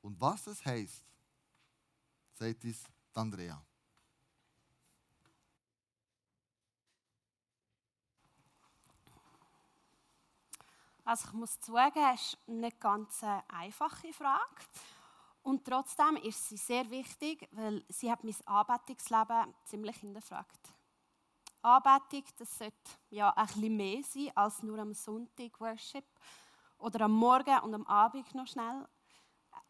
Und 0.00 0.20
was 0.20 0.42
das 0.42 0.64
heisst, 0.64 1.04
sagt 2.32 2.64
uns 2.64 2.82
Andrea. 3.14 3.64
Also 11.04 11.28
ich 11.28 11.32
muss 11.34 11.60
zugeben, 11.60 12.14
es 12.14 12.32
ist 12.32 12.38
eine 12.48 12.72
ganz 12.72 13.22
einfache 13.46 14.12
Frage. 14.12 14.56
Und 15.44 15.64
trotzdem 15.64 16.16
ist 16.16 16.48
sie 16.48 16.56
sehr 16.56 16.90
wichtig, 16.90 17.48
weil 17.52 17.84
sie 17.88 18.10
hat 18.10 18.24
mein 18.24 18.34
Anbetungsleben 18.44 19.54
ziemlich 19.66 19.98
hinterfragt. 19.98 20.79
Anbetung, 21.62 22.24
das 22.38 22.58
sollte 22.58 22.76
ja 23.10 23.30
ein 23.30 23.46
bisschen 23.46 23.76
mehr 23.76 24.02
sein 24.02 24.30
als 24.34 24.62
nur 24.62 24.78
am 24.78 24.94
Sonntag 24.94 25.60
Worship 25.60 26.04
oder 26.78 27.04
am 27.04 27.12
Morgen 27.12 27.58
und 27.60 27.74
am 27.74 27.86
Abend 27.86 28.34
noch 28.34 28.46
schnell. 28.46 28.86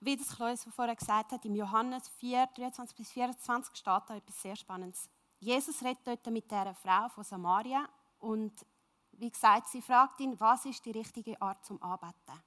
Wie 0.01 0.17
das 0.17 0.35
Klaus 0.35 0.67
vorher 0.75 0.97
gesagt 0.97 1.33
hat, 1.33 1.45
im 1.45 1.55
Johannes 1.55 2.09
4, 2.09 2.49
23 2.57 2.97
bis 2.97 3.11
24 3.11 3.77
steht 3.77 4.03
da 4.07 4.17
etwas 4.17 4.41
sehr 4.41 4.57
Spannendes. 4.57 5.09
Jesus 5.39 5.83
redet 5.83 6.07
dort 6.07 6.27
mit 6.27 6.51
dieser 6.51 6.75
Frau 6.75 7.09
von 7.09 7.25
Samaria 7.25 7.89
und 8.19 8.65
wie 9.13 9.31
gesagt, 9.31 9.69
sie 9.69 9.83
fragt 9.83 10.21
ihn, 10.21 10.39
was 10.39 10.65
ist 10.65 10.85
die 10.85 10.93
richtige 10.93 11.41
Art 11.41 11.65
zum 11.65 11.83
Arbeiten? 11.83 12.43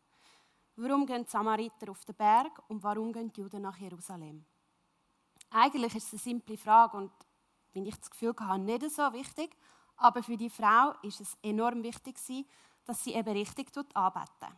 Warum 0.76 1.06
gehen 1.06 1.24
die 1.24 1.30
Samariter 1.30 1.92
auf 1.92 2.04
den 2.06 2.16
Berg 2.16 2.62
und 2.68 2.82
warum 2.84 3.14
gehen 3.14 3.32
die 3.32 3.42
Juden 3.42 3.62
nach 3.62 3.78
Jerusalem? 3.78 4.46
Eigentlich 5.52 5.96
ist 5.96 6.08
es 6.08 6.14
eine 6.14 6.20
simple 6.20 6.58
Frage 6.58 6.98
und, 6.98 7.12
wenn 7.74 7.86
ich 7.86 7.98
das 7.98 8.10
Gefühl 8.10 8.34
habe, 8.40 8.60
nicht 8.60 8.90
so 8.90 9.14
wichtig. 9.14 9.56
Aber 9.98 10.24
für 10.24 10.38
die 10.38 10.50
Frau 10.50 10.94
ist 11.02 11.22
es 11.22 11.38
enorm 11.42 11.84
wichtig, 11.84 12.18
dass 12.86 13.04
sie 13.04 13.14
eben 13.14 13.30
richtig 13.30 13.72
arbeiten. 13.94 14.58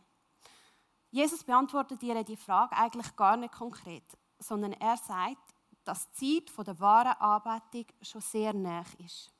Jesus 1.10 1.44
beantwortet 1.44 2.02
ihr 2.02 2.22
die 2.24 2.36
Frage 2.36 2.76
eigentlich 2.76 3.14
gar 3.16 3.36
nicht 3.36 3.54
konkret, 3.54 4.04
sondern 4.38 4.72
er 4.72 4.96
sagt, 4.96 5.54
dass 5.84 6.10
die 6.12 6.44
Zeit 6.44 6.66
der 6.66 6.80
wahren 6.80 7.16
Anbetung 7.20 7.86
schon 8.02 8.20
sehr 8.20 8.52
nah 8.52 8.84
ist. 8.98 9.30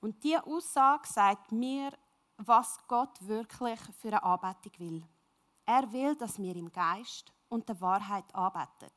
Und 0.00 0.22
diese 0.22 0.46
Aussage 0.46 1.08
sagt 1.08 1.52
mir, 1.52 1.90
was 2.36 2.78
Gott 2.86 3.26
wirklich 3.26 3.80
für 3.98 4.08
eine 4.08 4.22
Anbetung 4.22 4.72
will. 4.78 5.08
Er 5.64 5.90
will, 5.90 6.14
dass 6.16 6.38
wir 6.38 6.54
im 6.54 6.70
Geist 6.70 7.32
und 7.48 7.68
der 7.68 7.80
Wahrheit 7.80 8.32
arbeiten. 8.34 8.90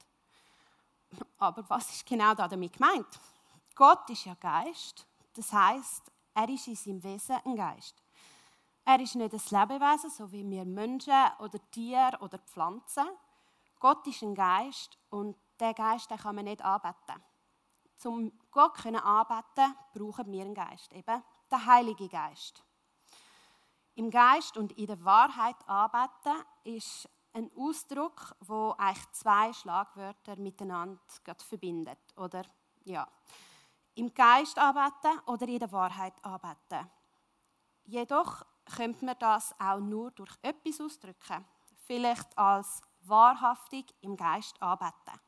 Aber 1.38 1.68
was 1.70 1.90
ist 1.90 2.06
genau 2.06 2.36
damit 2.36 2.74
gemeint? 2.74 3.20
Gott 3.80 4.10
ist 4.10 4.26
ja 4.26 4.34
Geist, 4.34 5.08
das 5.32 5.54
heißt, 5.54 6.12
er 6.34 6.50
ist 6.50 6.68
in 6.68 6.76
seinem 6.76 7.02
Wesen 7.02 7.38
ein 7.46 7.56
Geist. 7.56 8.04
Er 8.84 9.00
ist 9.00 9.16
nicht 9.16 9.34
ein 9.34 9.40
Lebewesen, 9.62 10.10
so 10.10 10.30
wie 10.34 10.44
wir 10.50 10.66
Menschen 10.66 11.14
oder 11.40 11.60
Tiere 11.72 12.18
oder 12.20 12.40
Pflanzen. 12.40 13.08
Gott 13.80 14.06
ist 14.06 14.22
ein 14.22 14.36
Geist 14.36 14.98
und 15.10 15.38
der 15.62 15.74
Geist 15.74 16.12
den 16.12 16.18
kann 16.18 16.36
man 16.36 16.44
nicht 16.44 16.62
arbeiten. 16.62 17.24
Zum 17.96 18.38
Gott 18.52 18.86
anbeten 18.86 19.74
brauchen 19.94 20.30
wir 20.30 20.42
einen 20.42 20.56
Geist, 20.56 20.92
eben 20.92 21.24
den 21.50 21.66
Heiligen 21.66 22.10
Geist. 22.10 22.62
Im 23.96 24.12
Geist 24.12 24.58
und 24.58 24.74
in 24.74 24.88
der 24.88 25.02
Wahrheit 25.06 25.56
anbeten 25.70 26.44
ist 26.66 27.08
ein 27.32 27.50
Ausdruck, 27.56 28.36
wo 28.42 28.76
eigentlich 28.78 29.10
zwei 29.14 29.54
Schlagwörter 29.54 30.36
miteinander 30.36 31.00
verbindet, 31.48 32.00
oder 32.18 32.44
ja, 32.84 33.08
im 34.00 34.14
Geist 34.14 34.58
anbeten 34.58 35.20
oder 35.26 35.48
in 35.48 35.60
der 35.60 35.72
Wahrheit 35.72 36.14
anbeten. 36.24 36.90
Jedoch 37.84 38.46
könnte 38.76 39.06
man 39.06 39.16
das 39.20 39.54
auch 39.60 39.80
nur 39.80 40.12
durch 40.12 40.36
etwas 40.42 40.80
ausdrücken, 40.80 41.46
vielleicht 41.86 42.38
als 42.38 42.82
wahrhaftig 43.02 43.94
im 44.02 44.16
Geist 44.16 44.62
anbeten 44.62 45.20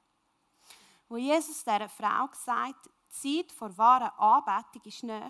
wo 1.12 1.18
Jesus 1.18 1.66
dieser 1.66 1.90
Frau 1.90 2.26
gesagt 2.28 2.86
die 2.86 3.44
Zeit 3.44 3.52
vor 3.52 3.78
wahrer 3.78 4.18
Anbetung 4.18 4.82
ist 4.86 5.04
nahe, 5.04 5.30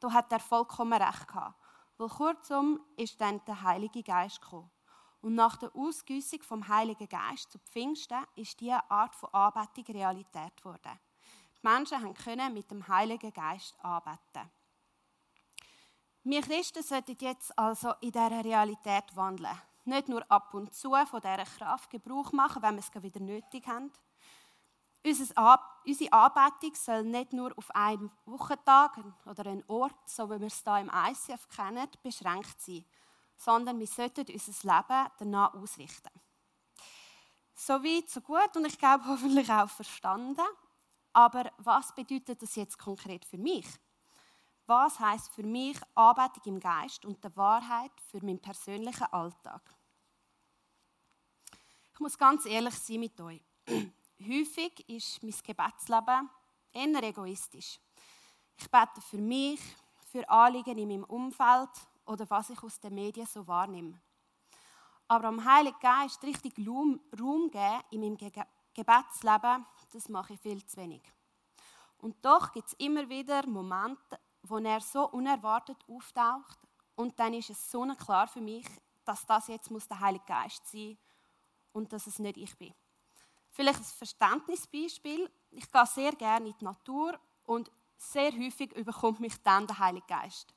da 0.00 0.12
hat 0.12 0.32
er 0.32 0.40
vollkommen 0.40 1.00
recht 1.00 1.28
gehabt. 1.28 1.54
Weil 1.96 2.08
kurzum 2.08 2.80
ist 2.96 3.20
dann 3.20 3.40
der 3.44 3.62
Heilige 3.62 4.02
Geist 4.02 4.40
gekommen. 4.40 4.72
Und 5.20 5.36
nach 5.36 5.56
der 5.58 5.70
Ausgüssung 5.76 6.42
vom 6.42 6.66
Heiligen 6.66 7.08
Geist 7.08 7.52
zu 7.52 7.60
Pfingsten 7.60 8.26
ist 8.34 8.58
diese 8.58 8.90
Art 8.90 9.14
von 9.14 9.32
Anbetung 9.32 9.94
Realität 9.94 10.56
geworden. 10.56 10.98
Menschen 11.62 12.14
können 12.14 12.54
mit 12.54 12.70
dem 12.70 12.86
Heiligen 12.88 13.32
Geist 13.32 13.74
arbeiten. 13.82 14.50
Wir 16.24 16.42
Christen 16.42 16.82
sollten 16.82 17.16
jetzt 17.20 17.58
also 17.58 17.94
in 18.00 18.12
dieser 18.12 18.44
Realität 18.44 19.04
wandeln. 19.14 19.60
Nicht 19.84 20.08
nur 20.08 20.24
ab 20.30 20.54
und 20.54 20.72
zu 20.74 20.94
von 21.06 21.20
dieser 21.20 21.44
Kraft 21.44 21.90
Gebrauch 21.90 22.32
machen, 22.32 22.62
wenn 22.62 22.76
wir 22.76 22.80
es 22.80 23.02
wieder 23.02 23.20
nötig 23.20 23.66
haben, 23.66 23.90
Unsere 25.04 26.12
Anbetung 26.12 26.74
soll 26.76 27.02
nicht 27.02 27.32
nur 27.32 27.52
auf 27.58 27.74
einen 27.74 28.12
Wochentag 28.24 28.98
oder 29.26 29.46
einen 29.46 29.64
Ort, 29.66 30.08
so 30.08 30.30
wie 30.30 30.38
wir 30.38 30.46
es 30.46 30.62
hier 30.62 30.78
im 30.78 30.92
ICF 30.94 31.48
kennen, 31.48 31.88
beschränkt 32.04 32.60
sein, 32.60 32.84
sondern 33.36 33.80
wir 33.80 33.88
sollten 33.88 34.26
unser 34.32 34.52
Leben 34.62 35.10
danach 35.18 35.54
ausrichten. 35.54 36.10
So 37.54 37.74
weit, 37.82 38.08
so 38.08 38.20
gut 38.20 38.56
und 38.56 38.64
ich 38.64 38.78
glaube 38.78 39.04
hoffentlich 39.08 39.50
auch 39.50 39.68
verstanden. 39.68 40.40
Aber 41.12 41.52
was 41.58 41.94
bedeutet 41.94 42.40
das 42.42 42.56
jetzt 42.56 42.78
konkret 42.78 43.24
für 43.24 43.38
mich? 43.38 43.66
Was 44.66 44.98
heißt 44.98 45.30
für 45.32 45.42
mich 45.42 45.76
Anbetung 45.94 46.54
im 46.54 46.60
Geist 46.60 47.04
und 47.04 47.22
der 47.22 47.36
Wahrheit 47.36 47.92
für 48.10 48.24
meinen 48.24 48.40
persönlichen 48.40 49.06
Alltag? 49.12 49.62
Ich 51.92 52.00
muss 52.00 52.16
ganz 52.16 52.46
ehrlich 52.46 52.74
sein 52.74 53.00
mit 53.00 53.20
euch. 53.20 53.42
Häufig 54.20 54.88
ist 54.88 55.22
mein 55.22 55.34
Gebetsleben 55.44 56.30
eher 56.72 57.02
egoistisch. 57.02 57.78
Ich 58.56 58.70
bete 58.70 59.00
für 59.00 59.18
mich, 59.18 59.60
für 60.10 60.28
Anliegen 60.28 60.78
in 60.78 60.88
meinem 60.88 61.04
Umfeld 61.04 61.70
oder 62.06 62.28
was 62.30 62.50
ich 62.50 62.62
aus 62.62 62.80
den 62.80 62.94
Medien 62.94 63.26
so 63.26 63.46
wahrnehme. 63.46 64.00
Aber 65.08 65.28
am 65.28 65.44
Heiligen 65.44 65.78
Geist 65.80 66.22
richtig 66.22 66.54
Raum 66.66 67.00
geben 67.50 67.82
in 67.90 68.00
meinem 68.00 68.16
Gebetsleben, 68.16 69.66
das 69.94 70.08
mache 70.08 70.34
ich 70.34 70.40
viel 70.40 70.64
zu 70.64 70.76
wenig. 70.78 71.02
Und 71.98 72.16
doch 72.24 72.52
gibt 72.52 72.68
es 72.68 72.74
immer 72.74 73.08
wieder 73.08 73.46
Momente, 73.46 74.18
wo 74.42 74.58
er 74.58 74.80
so 74.80 75.08
unerwartet 75.10 75.78
auftaucht 75.88 76.58
und 76.96 77.18
dann 77.18 77.34
ist 77.34 77.50
es 77.50 77.70
so 77.70 77.86
klar 77.94 78.26
für 78.26 78.40
mich, 78.40 78.66
dass 79.04 79.24
das 79.26 79.48
jetzt 79.48 79.70
muss 79.70 79.88
der 79.88 80.00
Heilige 80.00 80.24
Geist 80.24 80.66
sein 80.68 80.98
und 81.72 81.92
dass 81.92 82.06
es 82.06 82.18
nicht 82.18 82.36
ich 82.36 82.56
bin. 82.58 82.74
Vielleicht 83.50 83.80
ein 83.80 83.84
Verständnisbeispiel. 83.84 85.30
Ich 85.50 85.70
gehe 85.70 85.86
sehr 85.86 86.12
gerne 86.12 86.48
in 86.48 86.54
die 86.58 86.64
Natur 86.64 87.18
und 87.44 87.70
sehr 87.96 88.32
häufig 88.32 88.72
überkommt 88.72 89.20
mich 89.20 89.40
dann 89.42 89.66
der 89.66 89.78
Heilige 89.78 90.06
Geist. 90.06 90.54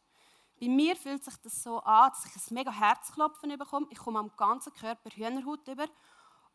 Bei 0.59 0.67
mir 0.67 0.95
fühlt 0.95 1.23
sich 1.23 1.35
das 1.37 1.61
so 1.61 1.79
an, 1.79 2.09
dass 2.09 2.25
ich 2.25 2.35
ein 2.35 2.53
mega 2.53 2.71
Herzklopfen 2.71 3.57
bekomme. 3.57 3.87
Ich 3.89 3.97
komme 3.97 4.19
am 4.19 4.31
ganzen 4.35 4.73
Körper 4.73 5.09
Hühnerhaut 5.09 5.67
über 5.67 5.87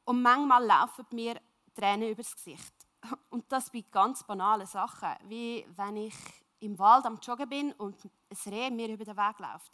und 0.04 0.22
manchmal 0.22 0.64
laufen 0.64 1.04
mir 1.12 1.40
Tränen 1.80 2.10
übers 2.10 2.34
Gesicht. 2.34 2.74
Und 3.30 3.50
das 3.50 3.70
bei 3.70 3.82
ganz 3.90 4.22
banalen 4.24 4.66
Sachen, 4.66 5.14
wie 5.28 5.66
wenn 5.76 5.96
ich 5.96 6.14
im 6.60 6.78
Wald 6.78 7.06
am 7.06 7.18
Joggen 7.22 7.48
bin 7.48 7.72
und 7.72 8.04
ein 8.04 8.52
Reh 8.52 8.70
mir 8.70 8.88
über 8.88 9.04
den 9.04 9.16
Weg 9.16 9.38
läuft. 9.38 9.72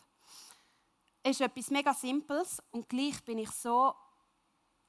Es 1.21 1.33
ist 1.33 1.41
etwas 1.41 1.71
mega 1.71 1.93
Simples 1.93 2.63
und 2.71 2.89
gleich 2.89 3.25
bin 3.25 3.39
ich 3.39 3.51
so 3.51 3.93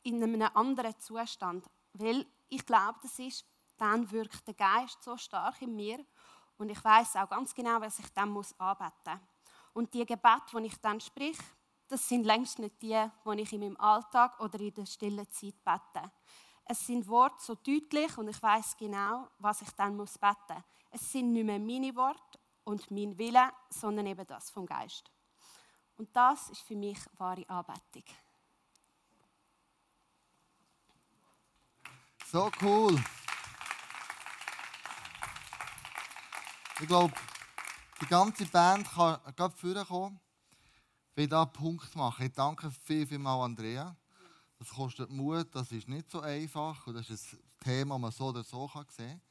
in 0.03 0.21
einem 0.21 0.47
anderen 0.53 0.99
Zustand, 0.99 1.65
weil 1.93 2.23
ich 2.49 2.63
glaube, 2.63 2.99
das 3.01 3.17
ist, 3.17 3.43
dann 3.77 4.09
wirkt 4.11 4.45
der 4.45 4.53
Geist 4.53 5.01
so 5.01 5.17
stark 5.17 5.59
in 5.63 5.75
mir 5.75 6.05
und 6.57 6.69
ich 6.69 6.83
weiß 6.83 7.15
auch 7.15 7.29
ganz 7.29 7.55
genau, 7.55 7.81
was 7.81 7.97
ich 7.97 8.13
dann 8.13 8.29
muss 8.29 8.53
muss. 8.59 9.19
Und 9.73 9.91
die 9.91 10.05
Gebete, 10.05 10.55
die 10.55 10.67
ich 10.67 10.77
dann 10.77 10.99
sprich, 10.99 11.37
das 11.87 12.07
sind 12.07 12.25
längst 12.25 12.59
nicht 12.59 12.79
die, 12.79 13.09
die 13.25 13.41
ich 13.41 13.53
in 13.53 13.61
meinem 13.61 13.77
Alltag 13.77 14.39
oder 14.39 14.59
in 14.59 14.73
der 14.75 14.85
stillen 14.85 15.29
Zeit 15.31 15.55
bete. 15.63 16.11
Es 16.69 16.85
sind 16.85 17.07
Worte 17.07 17.37
so 17.39 17.55
deutlich 17.55 18.17
und 18.17 18.27
ich 18.27 18.41
weiß 18.41 18.75
genau, 18.77 19.29
was 19.39 19.61
ich 19.61 19.71
dann 19.71 19.95
muss 19.95 20.17
beten. 20.17 20.63
Es 20.91 21.11
sind 21.11 21.31
nicht 21.31 21.45
mehr 21.45 21.59
meine 21.59 21.95
Worte 21.95 22.39
und 22.65 22.91
mein 22.91 23.17
Wille, 23.17 23.51
sondern 23.69 24.07
eben 24.07 24.27
das 24.27 24.49
vom 24.49 24.65
Geist. 24.65 25.09
Und 25.97 26.13
das 26.15 26.49
ist 26.49 26.61
für 26.61 26.75
mich 26.75 26.99
wahre 27.17 27.49
Anbetung. 27.49 28.03
So 32.25 32.51
cool. 32.61 33.01
Ich 36.79 36.87
glaube, 36.87 37.13
die 38.01 38.05
ganze 38.07 38.45
Band 38.45 38.87
kann 38.91 39.19
gerade 39.35 39.55
vorkommen. 39.55 40.19
Ich 41.11 41.17
will 41.17 41.27
hier 41.27 41.39
einen 41.39 41.53
Punkt 41.53 41.95
machen. 41.95 42.25
Ich 42.25 42.33
danke 42.33 42.69
viel, 42.69 43.07
viel 43.07 43.17
mal 43.17 43.43
Andrea. 43.43 43.95
Das 44.59 44.69
kostet 44.69 45.09
Mut, 45.09 45.53
das 45.53 45.71
ist 45.71 45.87
nicht 45.87 46.09
so 46.09 46.21
einfach. 46.21 46.85
Und 46.87 46.95
das 46.95 47.09
ist 47.09 47.33
ein 47.33 47.39
Thema, 47.63 47.95
das 47.95 48.01
man 48.01 48.11
so 48.11 48.25
oder 48.27 48.43
so 48.43 48.67
sehen 48.67 48.87
kann. 48.95 49.21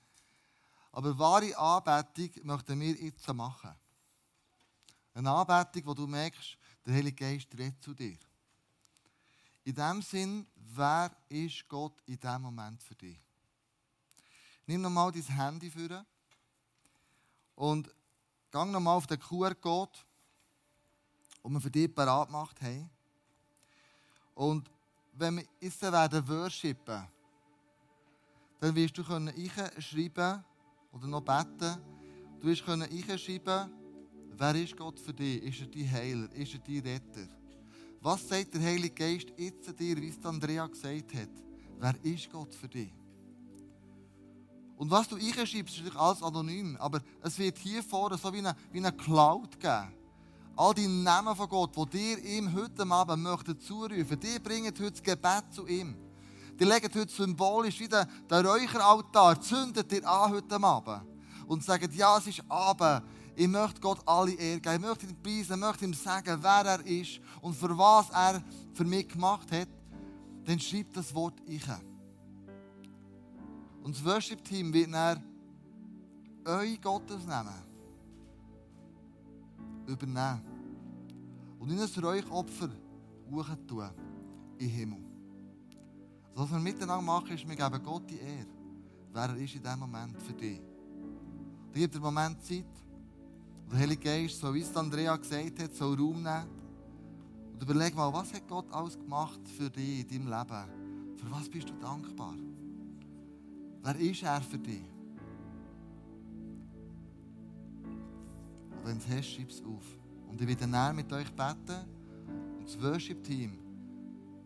Aber 0.92 1.18
wahre 1.18 1.56
Anbetung 1.59 2.47
möchten 2.47 2.80
wir 2.80 2.95
jetzt 2.95 3.26
machen. 3.35 3.75
Eine 5.14 5.30
Anbetung, 5.30 5.87
wo 5.87 5.95
du 5.95 6.06
merkst, 6.06 6.56
der 6.85 6.95
Heilige 6.95 7.16
Geist 7.16 7.49
redet 7.56 7.83
zu 7.83 7.92
dir. 7.95 8.16
In 9.64 9.75
dem 9.75 10.00
Sinn, 10.00 10.47
wer 10.54 11.11
ist 11.28 11.66
Gott 11.68 12.00
in 12.06 12.18
diesem 12.18 12.42
Moment 12.42 12.83
für 12.83 12.95
dich? 12.95 13.18
Nimm 14.66 14.83
nochmal 14.83 15.11
dein 15.12 15.23
Handy 15.23 15.71
vor 15.71 16.04
und 17.56 17.92
gang 18.50 18.71
nochmal 18.71 18.97
auf 18.97 19.06
den 19.06 19.18
QR-Code, 19.18 19.99
den 21.45 21.52
wir 21.52 21.61
für 21.61 21.71
dich 21.71 21.95
parat 21.95 22.28
gemacht 22.28 22.61
haben. 22.62 22.90
Und 24.35 24.71
wenn 25.18 25.37
wir 25.37 25.44
jetzt 25.61 25.82
werden 25.82 26.28
worshipen, 26.28 27.06
dann 28.61 28.75
wirst 28.75 28.96
du 28.99 29.02
schreiben 29.02 30.44
oder 30.92 31.06
noch 31.06 31.23
beten. 31.23 31.76
Du 32.40 32.49
wirst 32.49 32.62
schreiben, 32.62 33.70
wer 34.37 34.54
ist 34.54 34.76
Gott 34.76 34.99
für 35.00 35.12
dich? 35.12 35.42
Ist 35.42 35.61
er 35.61 35.66
dein 35.66 35.92
Heiler? 35.92 36.32
Ist 36.32 36.54
er 36.54 36.61
dein 36.61 36.80
Retter? 36.80 37.28
Was 38.00 38.28
sagt 38.28 38.54
der 38.54 38.62
Heilige 38.62 38.94
Geist 38.94 39.32
jetzt 39.37 39.78
dir, 39.78 39.96
wie 39.96 40.08
es 40.08 40.25
Andrea 40.25 40.66
gesagt 40.66 41.14
hat? 41.14 41.30
Wer 41.78 42.04
ist 42.04 42.30
Gott 42.30 42.54
für 42.54 42.68
dich? 42.68 42.92
Und 44.76 44.90
was 44.90 45.08
du 45.08 45.16
einschreibst, 45.16 45.78
ist 45.78 45.96
alles 45.96 46.23
anonym. 46.23 46.76
Aber 46.78 47.00
es 47.23 47.38
wird 47.38 47.56
hier 47.58 47.82
vorne 47.82 48.18
so 48.18 48.32
wie 48.32 48.38
eine, 48.38 48.54
wie 48.70 48.78
eine 48.78 48.92
Cloud 48.92 49.58
geben. 49.58 49.96
All 50.58 50.72
die 50.72 50.88
Namen 50.88 51.36
von 51.36 51.48
Gott, 51.50 51.76
die 51.76 51.98
dir 51.98 52.25
ihm 52.25 52.54
heute 52.54 52.90
Abend 52.90 53.22
möchten 53.22 53.60
zurufen, 53.60 54.18
die 54.18 54.38
bringen 54.38 54.72
heute 54.72 54.90
das 54.90 55.02
Gebet 55.02 55.44
zu 55.52 55.66
ihm. 55.66 55.94
Die 56.58 56.64
legen 56.64 56.88
heute 56.94 57.12
symbolisch 57.12 57.78
wie 57.78 57.88
der, 57.88 58.08
der 58.30 58.42
Räucheraltar, 58.42 59.38
zündet 59.38 59.92
dir 59.92 60.08
an 60.08 60.32
heute 60.32 60.56
Abend. 60.62 61.02
Und 61.47 61.62
sagen, 61.62 61.90
ja, 61.95 62.16
es 62.16 62.28
ist 62.28 62.42
Abend. 62.49 63.02
Ich 63.34 63.47
möchte 63.47 63.82
Gott 63.82 64.00
alle 64.06 64.32
Ehre 64.32 64.58
geben. 64.60 64.76
Ich 64.76 64.80
möchte 64.80 65.06
ihn 65.06 65.23
preisen, 65.23 65.52
ich 65.52 65.60
möchte 65.60 65.84
ihm 65.84 65.92
sagen, 65.92 66.38
wer 66.40 66.64
er 66.64 66.86
ist 66.86 67.21
und 67.42 67.54
für 67.54 67.76
was 67.76 68.08
er 68.08 68.42
für 68.73 68.84
mich 68.84 69.08
gemacht 69.08 69.52
hat. 69.52 69.69
Dann 70.47 70.58
schreibt 70.58 70.97
das 70.97 71.14
Wort 71.14 71.34
Ich. 71.47 71.69
Und 73.82 73.95
das 73.95 74.02
Worship-Team 74.02 74.73
wird 74.73 74.95
dann 74.95 75.23
euer 76.47 76.76
Gottesnamen 76.78 77.66
übernehmen 79.86 80.42
und 81.58 81.70
in 81.70 81.80
ein 81.80 82.04
Räuchopfer 82.04 82.68
tun 83.66 83.90
den 84.60 84.68
Himmel. 84.68 84.99
Also, 86.30 86.42
was 86.42 86.50
wir 86.52 86.58
miteinander 86.58 87.02
machen, 87.02 87.30
ist, 87.30 87.49
wir 87.49 87.56
geben 87.56 87.82
Gott 87.82 88.10
die 88.10 88.18
Ehre, 88.18 88.46
wer 89.12 89.22
er 89.22 89.36
ist 89.36 89.54
in 89.54 89.62
diesem 89.62 89.78
Moment 89.78 90.20
für 90.22 90.32
dich. 90.32 90.60
Da 91.72 91.78
gibt 91.78 91.94
einen 91.94 92.04
Moment 92.04 92.42
Zeit, 92.42 92.64
und 93.64 93.72
der 93.72 93.80
Heilige 93.80 94.02
Geist, 94.02 94.38
so 94.38 94.54
wie 94.54 94.60
es 94.60 94.76
Andrea 94.76 95.16
gesagt 95.16 95.60
hat, 95.60 95.75
soll 95.75 95.96
Raum 95.96 96.22
nehmen. 96.22 96.46
Und 97.52 97.62
überleg 97.62 97.96
mal, 97.96 98.12
was 98.12 98.32
hat 98.32 98.46
Gott 98.46 98.70
alles 98.70 98.99
gemacht 98.99 99.40
für 99.56 99.68
dich 99.68 100.00
in 100.00 100.25
deinem 100.25 100.28
Leben? 100.28 101.16
Für 101.16 101.30
was 101.30 101.49
bist 101.49 101.68
du 101.68 101.75
dankbar? 101.75 102.34
Wer 103.82 103.96
ist 103.96 104.22
er 104.22 104.40
für 104.40 104.58
dich? 104.58 104.84
Wenn 108.86 108.99
es 108.99 109.08
hast, 109.08 109.34
schreib 109.34 109.50
es 109.50 109.62
auf. 109.62 109.99
Und 110.28 110.40
ich 110.40 110.46
werde 110.46 110.66
näher 110.66 110.92
mit 110.92 111.12
euch 111.12 111.30
beten. 111.32 111.84
Und 112.58 112.64
das 112.64 112.80
Worship-Team 112.80 113.58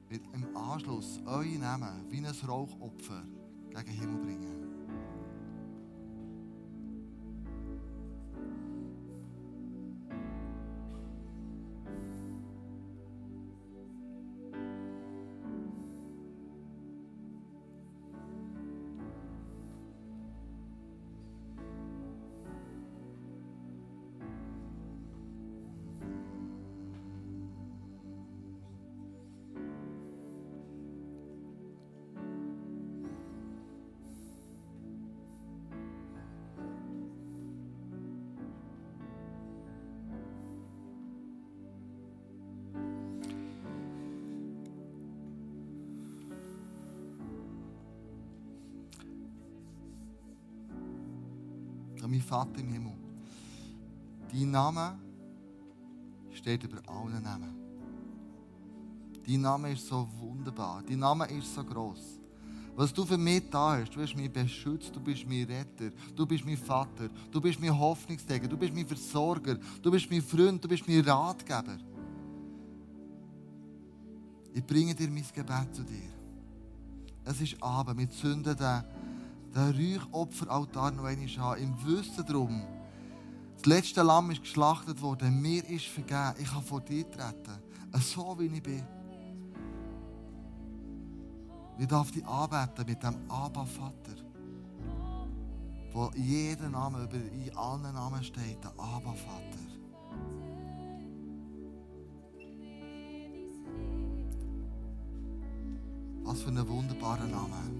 wird 0.09 0.23
im 0.33 0.57
Anschluss 0.57 1.21
eure 1.27 1.59
Namen 1.59 2.11
wie 2.11 2.19
ein 2.19 2.27
Rauchopfer 2.27 3.23
gegen 3.71 3.85
den 3.85 3.95
Himmel 3.95 4.25
bringen. 4.25 4.60
Mein 52.11 52.21
Vater 52.21 52.61
im 52.61 52.73
Himmel. 52.73 52.93
Dein 54.33 54.51
Name 54.51 54.99
steht 56.33 56.65
über 56.65 56.81
allen 56.89 57.23
Namen. 57.23 57.55
Dein 59.27 59.41
Name 59.41 59.73
ist 59.73 59.87
so 59.87 60.09
wunderbar. 60.19 60.83
Dein 60.87 60.99
Name 60.99 61.27
ist 61.27 61.55
so 61.55 61.63
groß. 61.63 62.21
Was 62.77 62.93
du 62.93 63.05
für 63.05 63.19
mich 63.19 63.51
da 63.51 63.77
hast, 63.77 63.95
du 63.95 64.01
hast 64.01 64.17
mich 64.17 64.33
beschützt, 64.33 64.95
du 64.95 65.01
bist 65.01 65.27
mein 65.27 65.45
Retter, 65.45 65.91
du 66.15 66.25
bist 66.25 66.45
mein 66.45 66.57
Vater, 66.57 67.09
du 67.31 67.41
bist 67.41 67.61
mein 67.61 67.77
Hoffnungsträger, 67.77 68.49
du 68.49 68.57
bist 68.57 68.73
mein 68.73 68.87
Versorger, 68.87 69.59
du 69.83 69.91
bist 69.91 70.11
mein 70.11 70.23
Freund, 70.23 70.65
du 70.65 70.69
bist 70.69 70.89
mein 70.89 71.01
Ratgeber. 71.01 71.79
Ich 74.53 74.65
bringe 74.65 74.95
dir 74.95 75.11
mein 75.11 75.25
Gebet 75.35 75.75
zu 75.75 75.83
dir. 75.83 76.11
Es 77.25 77.41
ist 77.41 77.63
Abend, 77.63 77.99
wir 77.99 78.11
zünden 78.11 78.57
den 78.57 78.85
den 79.55 79.99
Räuchopferaltar 79.99 80.93
noch 80.93 81.05
einmal 81.05 81.53
an, 81.53 81.63
im 81.63 81.75
Wissen 81.85 82.25
darum, 82.27 82.63
das 83.57 83.67
letzte 83.67 84.03
Lamm 84.03 84.31
ist 84.31 84.41
geschlachtet 84.41 85.03
worden, 85.03 85.41
mir 85.41 85.63
ist 85.69 85.87
vergeben, 85.87 86.35
ich 86.39 86.51
kann 86.51 86.63
vor 86.63 86.81
dir 86.81 87.11
treten, 87.11 87.59
so 87.99 88.37
wie 88.39 88.47
ich 88.47 88.63
bin. 88.63 88.83
Ich 91.79 91.87
darf 91.87 92.11
dich 92.11 92.25
anbeten 92.27 92.87
mit 92.87 93.03
dem 93.03 93.17
Abba-Vater, 93.31 94.17
wo 95.93 96.11
jeder 96.15 96.69
Name 96.69 97.05
über 97.05 97.17
in 97.17 97.57
allen 97.57 97.95
Namen 97.95 98.23
steht, 98.23 98.63
der 98.63 98.71
Abba-Vater. 98.79 99.59
Was 106.23 106.43
für 106.43 106.51
ein 106.51 106.69
wunderbarer 106.69 107.27
Name. 107.27 107.80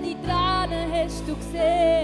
Jede 0.00 0.16
Träne 0.22 0.86
hast 0.92 1.22
du 1.26 1.34
gesehen, 1.36 1.99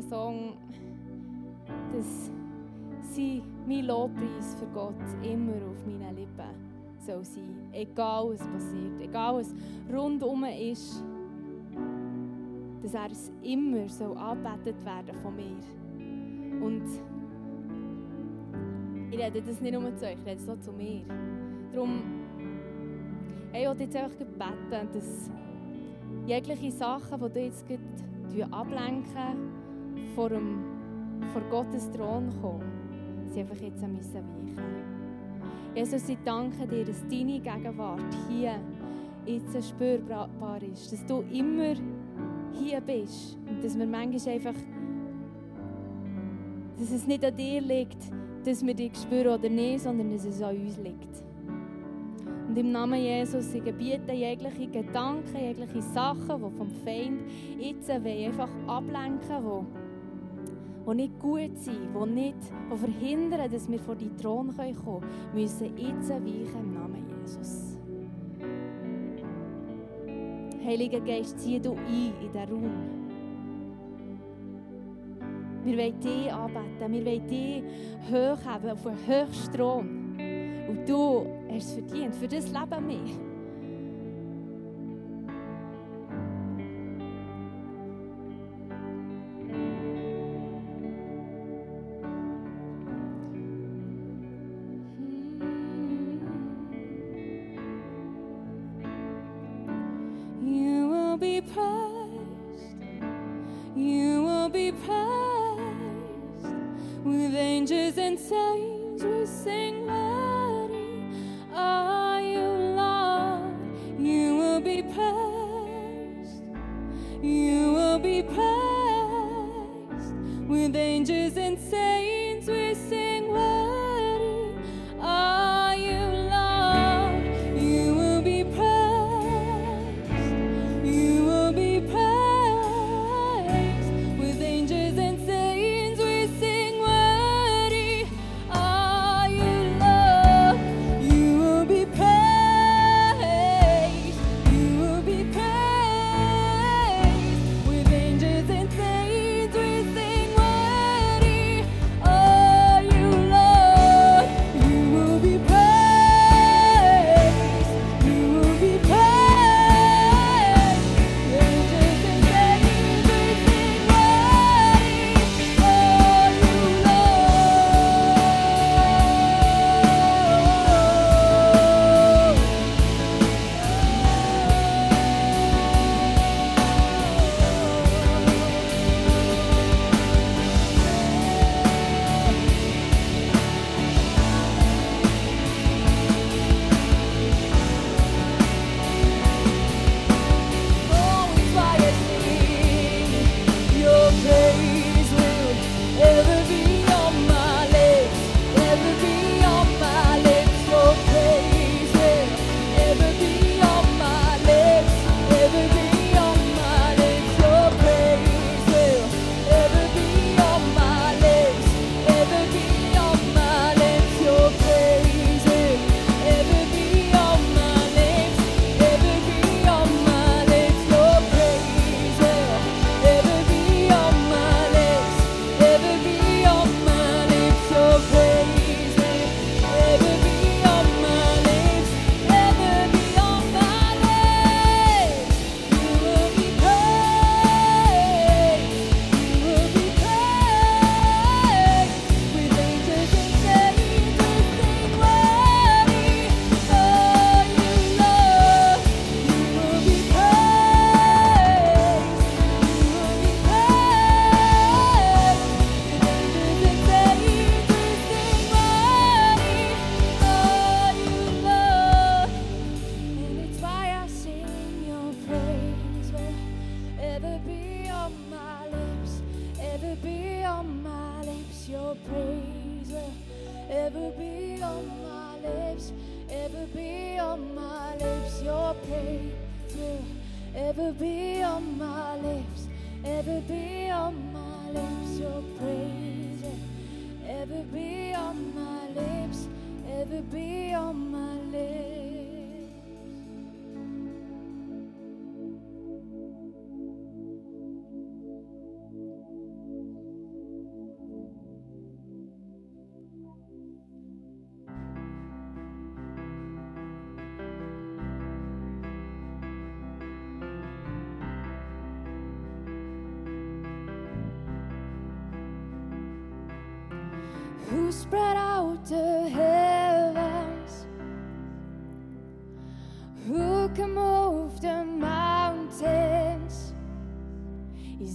einen 0.00 0.08
Song, 0.08 0.52
dass 1.92 2.30
sie 3.14 3.42
mein 3.66 3.84
Lobpreis 3.86 4.56
für 4.58 4.66
Gott 4.72 4.94
immer 5.22 5.52
auf 5.70 5.86
meinen 5.86 6.16
Lippen 6.16 6.70
soll 6.98 7.24
sein. 7.24 7.68
Egal 7.72 8.30
was 8.30 8.40
passiert, 8.40 9.00
egal 9.00 9.36
was 9.36 9.54
rundum 9.92 10.44
ist, 10.44 11.02
dass 12.82 12.94
er 12.94 13.10
es 13.10 13.30
immer 13.42 13.88
so 13.88 14.14
angebetet 14.14 14.84
werden 14.84 15.14
von 15.22 15.36
mir. 15.36 16.64
Und 16.64 16.84
ich 19.10 19.18
rede 19.18 19.42
das 19.42 19.60
nicht 19.60 19.72
nur 19.72 19.96
zu 19.96 20.06
euch, 20.06 20.12
ich 20.12 20.26
rede 20.26 20.40
es 20.40 20.48
auch 20.48 20.60
zu 20.60 20.72
mir. 20.72 21.02
Darum, 21.72 22.02
ich 23.52 23.68
will 23.68 23.80
jetzt 23.80 23.96
einfach 23.96 24.16
beten, 24.16 24.88
dass 24.92 25.30
jegliche 26.26 26.70
Sachen, 26.70 27.20
die 27.20 27.28
du 27.28 27.40
jetzt 27.40 27.64
ablenken, 28.50 29.59
vor, 30.20 30.28
dem, 30.28 30.58
vor 31.32 31.40
Gottes 31.50 31.90
Thron 31.92 32.28
kommen, 32.42 32.60
sie 33.32 33.40
einfach 33.40 33.56
jetzt 33.56 33.80
müssen 33.88 34.16
weichen 34.16 34.58
Jesus, 35.74 36.06
ich 36.10 36.18
danke 36.26 36.66
dir, 36.66 36.84
dass 36.84 37.00
deine 37.08 37.40
Gegenwart 37.40 38.14
hier 38.28 38.56
jetzt 39.24 39.66
spürbar 39.66 40.28
ist. 40.62 40.92
Dass 40.92 41.06
du 41.06 41.24
immer 41.32 41.74
hier 42.52 42.80
bist. 42.82 43.38
Und 43.48 43.64
dass 43.64 43.78
wir 43.78 43.86
manchmal 43.86 44.34
einfach, 44.34 44.54
dass 46.78 46.90
es 46.90 47.06
nicht 47.06 47.24
an 47.24 47.34
dir 47.34 47.62
liegt, 47.62 47.98
dass 48.44 48.66
wir 48.66 48.74
dich 48.74 48.94
spüren 48.96 49.38
oder 49.38 49.48
nicht, 49.48 49.84
sondern 49.84 50.12
dass 50.12 50.26
es 50.26 50.42
an 50.42 50.54
uns 50.54 50.76
liegt. 50.76 51.22
Und 52.48 52.58
im 52.58 52.72
Namen 52.72 53.00
Jesus, 53.00 53.54
ich 53.54 53.64
gebiete 53.64 54.12
jegliche 54.12 54.66
Gedanken, 54.66 55.38
jegliche 55.38 55.80
Sachen, 55.80 56.26
die 56.26 56.56
vom 56.58 56.70
Feind 56.84 57.22
jetzt 57.58 57.88
einfach 57.88 58.50
ablenken 58.66 59.44
wollen 59.44 59.79
die 60.86 60.94
nicht 60.94 61.18
gut 61.18 61.56
sind, 61.58 61.88
die, 61.94 62.10
nicht, 62.10 62.36
die 62.72 62.76
verhindern, 62.76 63.50
dass 63.50 63.68
wir 63.68 63.78
vor 63.78 63.94
die 63.94 64.10
Thron 64.16 64.54
kommen 64.56 64.74
können, 64.74 65.04
müssen 65.34 65.76
jetzt 65.76 66.10
weichen 66.10 66.60
im 66.60 66.74
Namen 66.74 67.04
Jesus. 67.20 67.78
Heiliger 70.64 71.00
Geist, 71.00 71.38
zieh 71.40 71.58
du 71.58 71.72
ein 71.72 72.12
in 72.20 72.32
diesen 72.32 72.48
Raum. 72.48 73.00
Wir 75.64 75.76
wollen 75.76 76.00
dich 76.00 76.32
anbeten, 76.32 76.92
wir 76.92 77.04
wollen 77.04 77.26
dich 77.26 77.62
hochheben 78.08 78.70
auf 78.70 78.82
den 78.82 79.06
höchsten 79.06 79.52
Thron. 79.52 80.00
Und 80.68 80.88
du 80.88 81.26
hast 81.50 81.64
es 81.66 81.72
verdient, 81.74 82.14
für 82.14 82.28
das 82.28 82.46
leben 82.46 82.88
wir. 82.88 83.29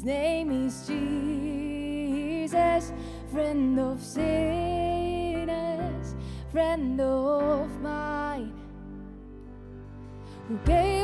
name 0.05 0.51
is 0.67 0.85
Jesus, 0.87 1.73
friend 3.31 3.79
of 3.79 3.99
sinners, 4.03 5.47
friend 6.51 7.01
of 7.01 7.81
mine, 7.81 8.53
who 10.47 10.57
gave. 10.63 10.94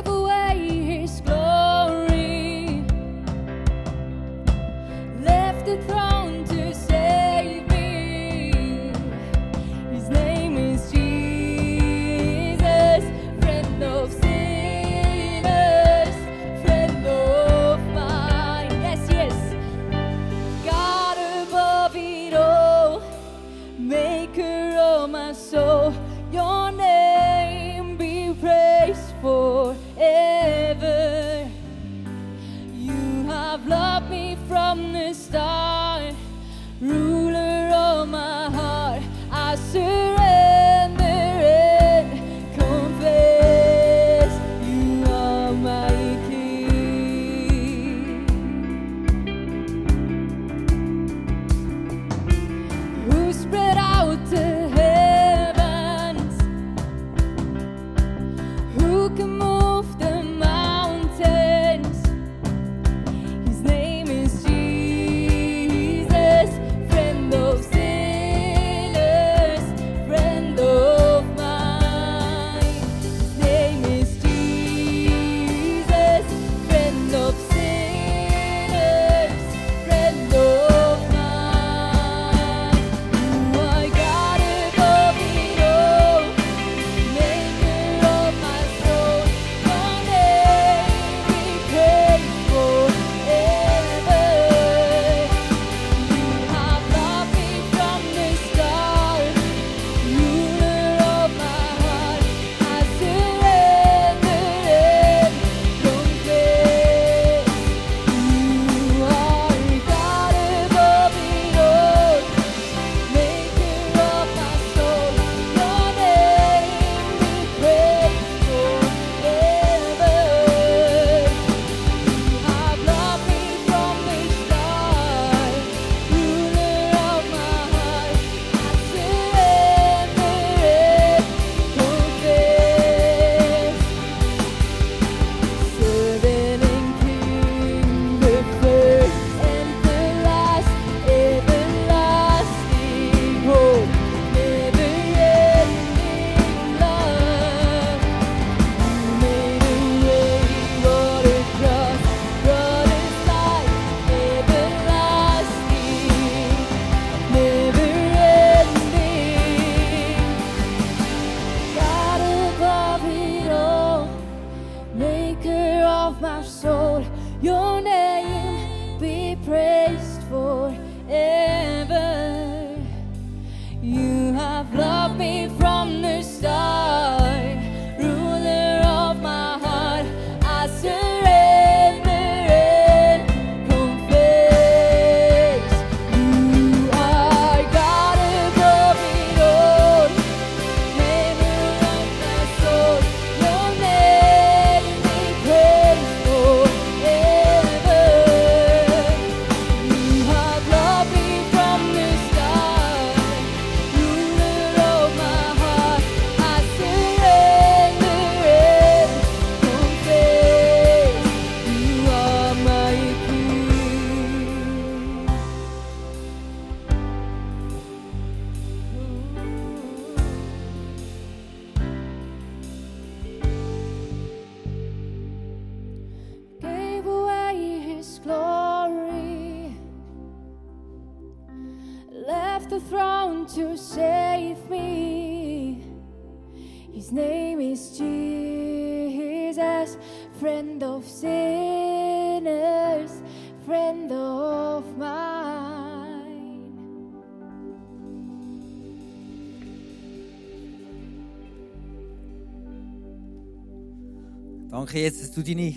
Dass 255.32 255.42
du 255.42 255.54
deine 255.54 255.74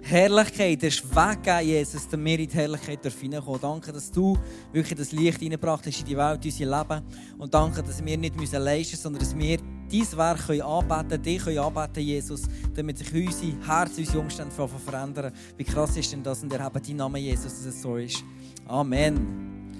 Herrlichkeit 0.00 0.82
hast 0.82 1.14
weggegeben, 1.14 1.66
Jesus, 1.66 2.08
dass 2.08 2.18
wir 2.18 2.38
in 2.38 2.48
die 2.48 2.54
Herrlichkeit 2.54 3.12
hineinkommen 3.12 3.60
Danke, 3.60 3.92
dass 3.92 4.10
du 4.10 4.38
wirklich 4.72 4.96
das 4.96 5.12
Licht 5.12 5.40
hineingebracht 5.40 5.86
hast 5.86 6.00
in 6.00 6.06
die 6.06 6.16
Welt, 6.16 6.42
in 6.42 6.50
unser 6.50 6.78
Leben. 6.78 7.02
Und 7.36 7.52
danke, 7.52 7.82
dass 7.82 8.02
wir 8.02 8.16
nicht 8.16 8.34
leisten 8.36 8.72
müssen, 8.72 8.96
sondern 8.96 9.20
dass 9.20 9.36
wir 9.36 9.58
dein 9.58 10.18
Werk 10.18 10.46
können 10.46 10.62
anbeten 10.62 11.22
dich 11.22 11.44
können 11.44 11.58
anbeten, 11.58 12.02
Jesus, 12.02 12.44
damit 12.74 12.96
sich 12.96 13.12
unser 13.12 13.66
Herz, 13.66 13.98
unsere 13.98 14.18
Umstände 14.18 14.54
verändern. 14.54 15.32
Wie 15.58 15.64
krass 15.64 15.94
ist 15.94 16.10
denn 16.10 16.22
das? 16.22 16.42
Und 16.42 16.50
erheben 16.54 16.82
deinen 16.82 16.96
Namen, 16.96 17.20
Jesus, 17.20 17.52
dass 17.52 17.66
es 17.66 17.82
so 17.82 17.96
ist. 17.96 18.24
Amen. 18.66 19.76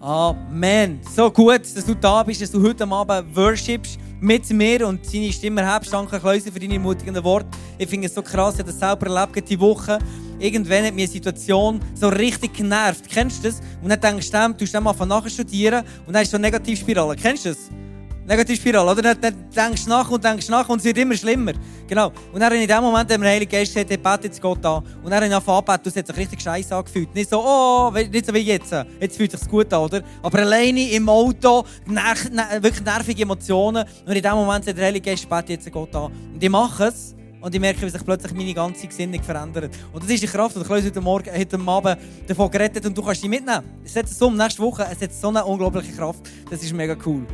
Amen. 0.00 1.00
So 1.14 1.30
gut, 1.30 1.60
dass 1.60 1.84
du 1.84 1.94
da 1.94 2.24
bist, 2.24 2.42
dass 2.42 2.50
du 2.50 2.60
heute 2.60 2.84
Abend 2.84 3.36
worshipst 3.36 3.98
mit 4.20 4.50
mir 4.50 4.86
und 4.86 5.04
seine 5.04 5.32
Stimme 5.32 5.60
erhebst. 5.60 5.92
Danke, 5.92 6.18
Kleuser, 6.18 6.50
für 6.50 6.58
deine 6.58 6.74
ermutigenden 6.74 7.22
Worte. 7.22 7.48
Ich 7.78 7.88
finde 7.88 8.06
es 8.06 8.14
so 8.14 8.22
krass, 8.22 8.54
ich 8.54 8.60
habe 8.60 8.70
das 8.70 8.78
selber 8.78 9.06
erlebt 9.06 9.48
diese 9.48 9.60
Woche. 9.60 9.98
Irgendwann 10.38 10.84
hat 10.84 10.94
mich 10.94 11.04
eine 11.04 11.12
Situation 11.12 11.80
so 11.94 12.08
richtig 12.08 12.54
genervt. 12.54 13.08
Kennst 13.08 13.44
du 13.44 13.48
das? 13.48 13.60
Und 13.82 13.88
dann 13.88 14.00
denkst 14.00 14.30
du, 14.30 14.66
du 14.66 14.80
musst 14.80 14.98
mal 14.98 15.06
nachstudieren 15.06 15.84
und 16.06 16.12
dann 16.12 16.22
ist 16.22 16.30
so 16.30 16.36
eine 16.36 16.46
Negativspirale. 16.46 17.16
Kennst 17.16 17.46
du 17.46 17.50
das? 17.50 17.70
Negativspirale, 18.26 18.90
oder? 18.90 19.02
Dann, 19.02 19.20
dann 19.20 19.50
denkst 19.54 19.84
du 19.84 19.90
nach 19.90 20.10
und 20.10 20.24
denkst 20.24 20.48
nach 20.48 20.68
und 20.68 20.78
es 20.78 20.84
wird 20.84 20.98
immer 20.98 21.14
schlimmer. 21.14 21.52
Genau. 21.86 22.12
Und 22.32 22.40
dann 22.40 22.52
in 22.54 22.66
dem 22.66 22.82
Moment 22.82 23.10
hat 23.10 23.18
mir 23.18 23.24
der 23.24 23.34
Heilige 23.34 23.56
Geist 23.56 23.72
gesagt, 23.72 23.88
hey, 23.88 23.96
bete 23.96 24.26
jetzt 24.26 24.42
Gott 24.42 24.64
an. 24.66 24.82
Und 25.02 25.04
dann 25.04 25.14
habe 25.14 25.26
ich 25.26 25.32
angefangen 25.32 25.80
es 25.84 25.96
hat 25.96 26.06
sich 26.08 26.16
richtig 26.16 26.42
scheiße 26.42 26.74
angefühlt. 26.74 27.14
Nicht 27.14 27.30
so, 27.30 27.40
oh, 27.40 27.92
nicht 27.92 28.26
so 28.26 28.34
wie 28.34 28.38
jetzt. 28.38 28.74
Jetzt 29.00 29.16
fühlt 29.16 29.32
es 29.32 29.40
sich 29.40 29.48
gut 29.48 29.72
an, 29.72 29.82
oder? 29.82 30.02
Aber 30.22 30.38
alleine 30.40 30.90
im 30.90 31.08
Auto, 31.08 31.64
ner 31.86 32.14
wirklich 32.60 32.84
nervige 32.84 33.22
Emotionen. 33.22 33.84
Und 34.04 34.12
in 34.12 34.22
dem 34.22 34.32
Moment 34.32 34.64
sagt 34.64 34.76
der 34.76 34.86
Heilige 34.86 35.08
Geist, 35.10 35.28
bete 35.28 35.52
jetzt 35.52 35.70
Gott 35.70 35.94
an. 35.94 36.12
Und 36.34 36.42
ich 36.42 36.50
mache 36.50 36.86
es. 36.86 37.14
Und 37.46 37.54
ich 37.54 37.60
merke, 37.60 37.82
wie 37.82 37.90
sich 37.90 38.04
plötzlich 38.04 38.34
meine 38.34 38.52
ganze 38.52 38.88
Gesinnung 38.88 39.22
verändert. 39.22 39.70
Und 39.92 40.02
das 40.02 40.10
ist 40.10 40.20
die 40.20 40.26
Kraft, 40.26 40.56
die 40.56 40.62
ich 40.62 40.68
heute 40.68 41.00
Morgen, 41.00 41.30
heute 41.32 41.60
Abend 41.64 41.96
davon 42.26 42.50
gerettet 42.50 42.84
und 42.86 42.98
du 42.98 43.00
kannst 43.00 43.20
sie 43.20 43.28
mitnehmen. 43.28 43.62
Es 43.84 43.94
hat 43.94 44.08
so 44.08 44.26
um 44.26 44.36
nächste 44.36 44.60
Woche, 44.60 44.84
es 44.90 45.00
hat 45.00 45.12
so 45.12 45.28
eine 45.28 45.44
unglaubliche 45.44 45.92
Kraft. 45.92 46.28
Das 46.50 46.60
ist 46.60 46.72
mega 46.72 46.96
cool. 47.06 47.24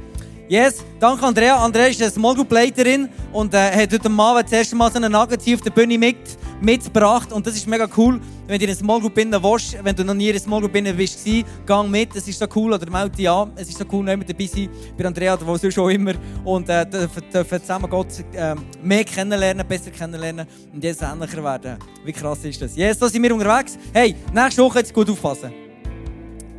Yes, 0.50 0.84
danke 1.00 1.24
Andrea. 1.24 1.56
Andrea 1.56 1.86
ist 1.86 2.02
eine 2.02 2.10
Small 2.10 2.34
Group 2.34 2.52
Leiterin 2.52 3.08
und 3.32 3.54
äh, 3.54 3.70
hat 3.70 3.90
heute 3.90 4.10
Abend 4.10 4.44
das 4.44 4.52
erste 4.52 4.76
Mal 4.76 4.92
so 4.92 4.98
einen 4.98 5.12
Nugget 5.12 5.40
auf 5.54 5.62
der 5.62 5.70
Bühne 5.70 5.96
mit, 5.96 6.18
mitgebracht. 6.60 7.32
Und 7.32 7.46
das 7.46 7.54
ist 7.54 7.66
mega 7.66 7.88
cool, 7.96 8.20
wenn 8.52 8.58
du 8.58 8.66
in 8.66 8.70
einer 8.70 8.78
Small 8.78 9.00
Group 9.00 9.16
innen 9.16 9.42
willst, 9.42 9.82
wenn 9.82 9.96
du 9.96 10.04
noch 10.04 10.12
nie 10.12 10.28
in 10.28 10.32
einer 10.32 10.40
Small 10.40 10.60
Group 10.60 10.76
innen 10.76 10.94
bist, 10.94 11.26
gang 11.64 11.90
mit. 11.90 12.14
Das 12.14 12.28
ist 12.28 12.38
so 12.38 12.46
cool. 12.54 12.74
Oder 12.74 12.90
melde 12.90 13.16
dich 13.16 13.28
an. 13.28 13.50
Es 13.56 13.70
ist 13.70 13.78
so 13.78 13.84
cool, 13.90 14.04
nicht 14.04 14.28
dabei 14.28 14.46
sein 14.46 14.68
bei 14.96 15.06
Andrea 15.06 15.32
oder 15.32 15.46
wo 15.46 15.56
sonst 15.56 15.72
schon 15.72 15.90
immer. 15.90 16.12
Und 16.44 16.68
äh, 16.68 16.84
dürfen 16.84 17.60
zusammen 17.62 17.88
Gott 17.88 18.08
äh, 18.34 18.54
mehr 18.82 19.04
kennenlernen, 19.04 19.66
besser 19.66 19.90
kennenlernen 19.90 20.46
und 20.70 20.84
jetzt 20.84 21.00
ähnlicher 21.00 21.42
werden. 21.42 21.78
Wie 22.04 22.12
krass 22.12 22.44
ist 22.44 22.60
das? 22.60 22.76
Yes, 22.76 22.98
da 22.98 23.08
sind 23.08 23.22
wir 23.22 23.34
unterwegs. 23.34 23.78
Hey, 23.90 24.14
nächste 24.34 24.62
Woche 24.62 24.80
jetzt 24.80 24.92
gut 24.92 25.08
aufpassen. 25.08 25.50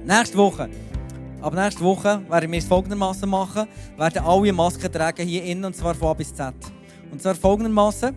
Nächste 0.04 0.36
Woche. 0.36 0.70
Aber 1.42 1.64
nächste 1.64 1.84
Woche 1.84 2.22
werden 2.28 2.52
wir 2.52 2.58
es 2.58 2.66
folgendermaßen 2.66 3.30
machen: 3.30 3.68
werden 3.98 4.24
alle 4.26 4.52
Masken 4.52 4.92
tragen 4.92 5.28
hier 5.28 5.44
innen 5.44 5.66
und 5.66 5.76
zwar 5.76 5.94
von 5.94 6.08
A 6.08 6.14
bis 6.16 6.34
Z. 6.34 6.56
Und 7.12 7.22
zwar 7.22 7.36
folgendermaßen. 7.36 8.16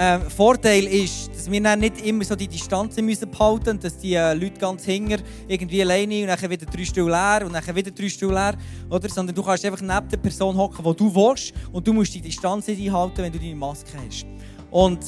Ähm, 0.00 0.20
Vorteil 0.30 0.84
ist, 0.84 1.30
wir 1.50 1.62
dann 1.62 1.80
nicht 1.80 2.04
immer 2.04 2.24
so 2.24 2.34
die 2.36 2.48
Distanzen 2.48 3.04
müssen 3.04 3.30
behalten 3.30 3.76
müssen, 3.76 3.80
dass 3.80 3.98
die 3.98 4.14
äh, 4.14 4.34
Leute 4.34 4.58
ganz 4.58 4.84
hinger 4.84 5.18
irgendwie 5.46 5.82
alleine 5.82 6.22
und 6.22 6.28
dann 6.28 6.50
wieder 6.50 6.66
drei 6.66 6.84
Stuhl 6.84 7.10
leer 7.10 7.42
und 7.44 7.52
dann 7.52 7.76
wieder 7.76 7.90
drei 7.90 8.08
Stuhl 8.08 8.32
leer, 8.32 8.56
oder? 8.90 9.08
Sondern 9.08 9.34
du 9.34 9.42
kannst 9.42 9.64
einfach 9.64 9.80
neben 9.80 10.08
der 10.08 10.16
Person 10.16 10.56
hocken, 10.56 10.84
wo 10.84 10.92
du 10.92 11.14
willst 11.14 11.52
und 11.72 11.86
du 11.86 11.92
musst 11.92 12.14
die 12.14 12.20
Distanz 12.20 12.68
einhalten, 12.68 13.18
wenn 13.18 13.32
du 13.32 13.38
deine 13.38 13.54
Maske 13.54 13.92
hast. 14.06 14.26
Und 14.70 15.00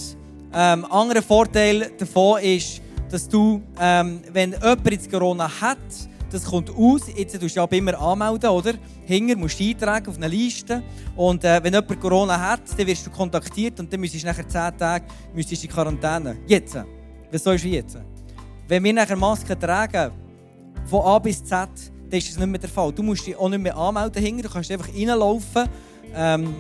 ähm, 0.53 0.85
anderer 0.91 1.23
Vorteil 1.23 1.93
davon 1.99 2.41
ist, 2.43 2.81
dass 3.11 3.29
du, 3.29 3.63
ähm, 3.81 4.21
wenn 4.33 4.53
jemand 4.53 4.91
jetzt 4.91 5.11
Corona 5.11 5.51
hat, 5.61 5.79
das 6.33 6.45
kommt 6.45 6.71
aus. 6.71 7.03
Jetzt 7.15 7.39
tust 7.39 7.57
du 7.57 7.61
aber 7.61 7.77
immer 7.77 7.99
anmelden, 8.01 8.51
oder? 8.51 8.75
Hinger 9.05 9.37
musst 9.37 9.59
du 9.59 9.65
eintragen 9.65 10.09
auf 10.09 10.17
eine 10.17 10.29
Liste. 10.29 10.83
Und 11.17 11.45
äh, 11.45 11.63
wenn 11.63 11.75
jemand 11.75 12.01
Corona 12.01 12.41
hat, 12.41 12.63
dann 12.77 12.87
wirst 12.87 13.07
du 13.07 13.11
kontaktiert 13.11 13.79
und 13.81 13.93
dann 13.93 14.01
müsstest 14.01 14.25
du 14.25 14.29
nachher 14.29 14.49
10 14.49 14.79
Tage 14.79 15.05
in 15.35 15.69
Quarantäne. 15.69 16.37
Jetzt. 16.47 16.79
Was 17.31 17.45
sollst 17.45 17.65
du 17.65 17.69
jetzt? 17.69 17.99
Wenn 18.67 18.83
wir 18.85 18.93
nachher 18.93 19.17
Masken 19.17 19.59
tragen, 19.59 20.13
von 20.87 21.03
A 21.03 21.19
bis 21.19 21.45
Z, 21.45 21.69
dann 22.11 22.19
ist 22.19 22.31
das 22.31 22.39
nicht 22.39 22.49
mehr 22.49 22.59
der 22.59 22.69
Fall. 22.69 22.93
Du 22.93 23.03
musst 23.03 23.27
dich 23.27 23.37
auch 23.37 23.49
nicht 23.49 23.63
mehr 23.63 23.77
anmelden 23.77 24.23
hinger, 24.23 24.43
du 24.43 24.49
kannst 24.49 24.71
einfach 24.71 24.89
reinlaufen. 24.89 25.69
Ähm, 26.15 26.55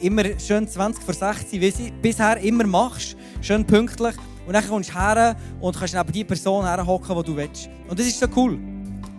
immer 0.00 0.24
schön 0.38 0.66
20 0.66 1.02
vor 1.02 1.14
60, 1.14 1.60
wie 1.60 1.70
du 1.70 1.92
bisher 2.00 2.38
immer 2.38 2.66
machst. 2.66 3.16
Schön 3.40 3.64
pünktlich. 3.64 4.14
Und 4.46 4.52
dann 4.52 4.66
kommst 4.66 4.90
du 4.90 4.94
her 4.94 5.36
und 5.60 5.76
kannst 5.76 5.94
neben 5.94 6.12
die 6.12 6.24
Person 6.24 6.64
herhocken, 6.64 7.16
die 7.16 7.22
du 7.24 7.36
willst. 7.36 7.68
Und 7.88 7.98
das 7.98 8.06
ist 8.06 8.20
so 8.20 8.26
cool. 8.36 8.58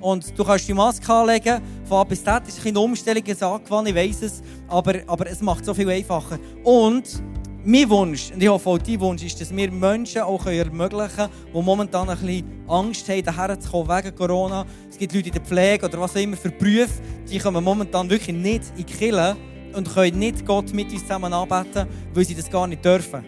Und 0.08 0.40
du 0.40 0.46
kannst 0.46 0.66
die 0.66 0.74
Maske 0.74 1.12
anlegen, 1.12 1.62
von 1.84 1.98
A 1.98 2.04
bis 2.06 2.24
Z. 2.24 2.48
Ist 2.48 2.66
eine 2.66 2.80
Umstellung, 2.80 3.24
ich 3.26 3.44
angewandt, 3.44 3.90
ich 3.90 3.96
weiss 3.96 4.22
es. 4.22 4.42
Aber, 4.70 4.94
aber 5.06 5.28
es 5.28 5.42
macht 5.42 5.60
es 5.60 5.66
so 5.66 5.74
viel 5.74 5.90
einfacher. 5.90 6.40
Und 6.64 7.22
mein 7.66 7.90
Wunsch, 7.90 8.32
und 8.32 8.42
ich 8.42 8.48
hoffe 8.48 8.70
auch 8.70 8.78
dein 8.78 9.02
Wunsch, 9.02 9.24
ist, 9.24 9.42
dass 9.42 9.54
wir 9.54 9.70
Menschen 9.70 10.22
auch 10.22 10.46
ermöglichen 10.46 11.14
können, 11.14 11.30
die 11.54 11.62
momentan 11.62 12.10
ein 12.10 12.18
bisschen 12.20 12.46
Angst 12.70 13.10
haben, 13.10 13.22
daher 13.22 13.60
zu 13.60 13.70
kommen 13.70 13.90
wegen 13.90 14.16
Corona. 14.16 14.66
Es 14.90 14.98
gibt 14.98 15.14
Leute 15.14 15.28
in 15.28 15.34
der 15.34 15.42
Pflege 15.42 15.86
oder 15.86 16.00
was 16.00 16.16
auch 16.16 16.22
immer 16.22 16.38
für 16.38 16.52
Berufe, 16.52 17.02
die 17.30 17.38
kommen 17.38 17.62
momentan 17.62 18.10
wirklich 18.10 18.34
nicht 18.34 18.64
in 18.78 18.86
die 18.86 18.94
Kirche 18.94 19.36
und 19.76 19.94
können 19.94 20.20
nicht 20.20 20.46
Gott 20.46 20.72
mit 20.72 20.90
uns 20.90 21.02
zusammen 21.02 21.34
anbeten, 21.34 21.86
weil 22.14 22.24
sie 22.24 22.34
das 22.34 22.50
gar 22.50 22.66
nicht 22.66 22.86
dürfen. 22.86 23.26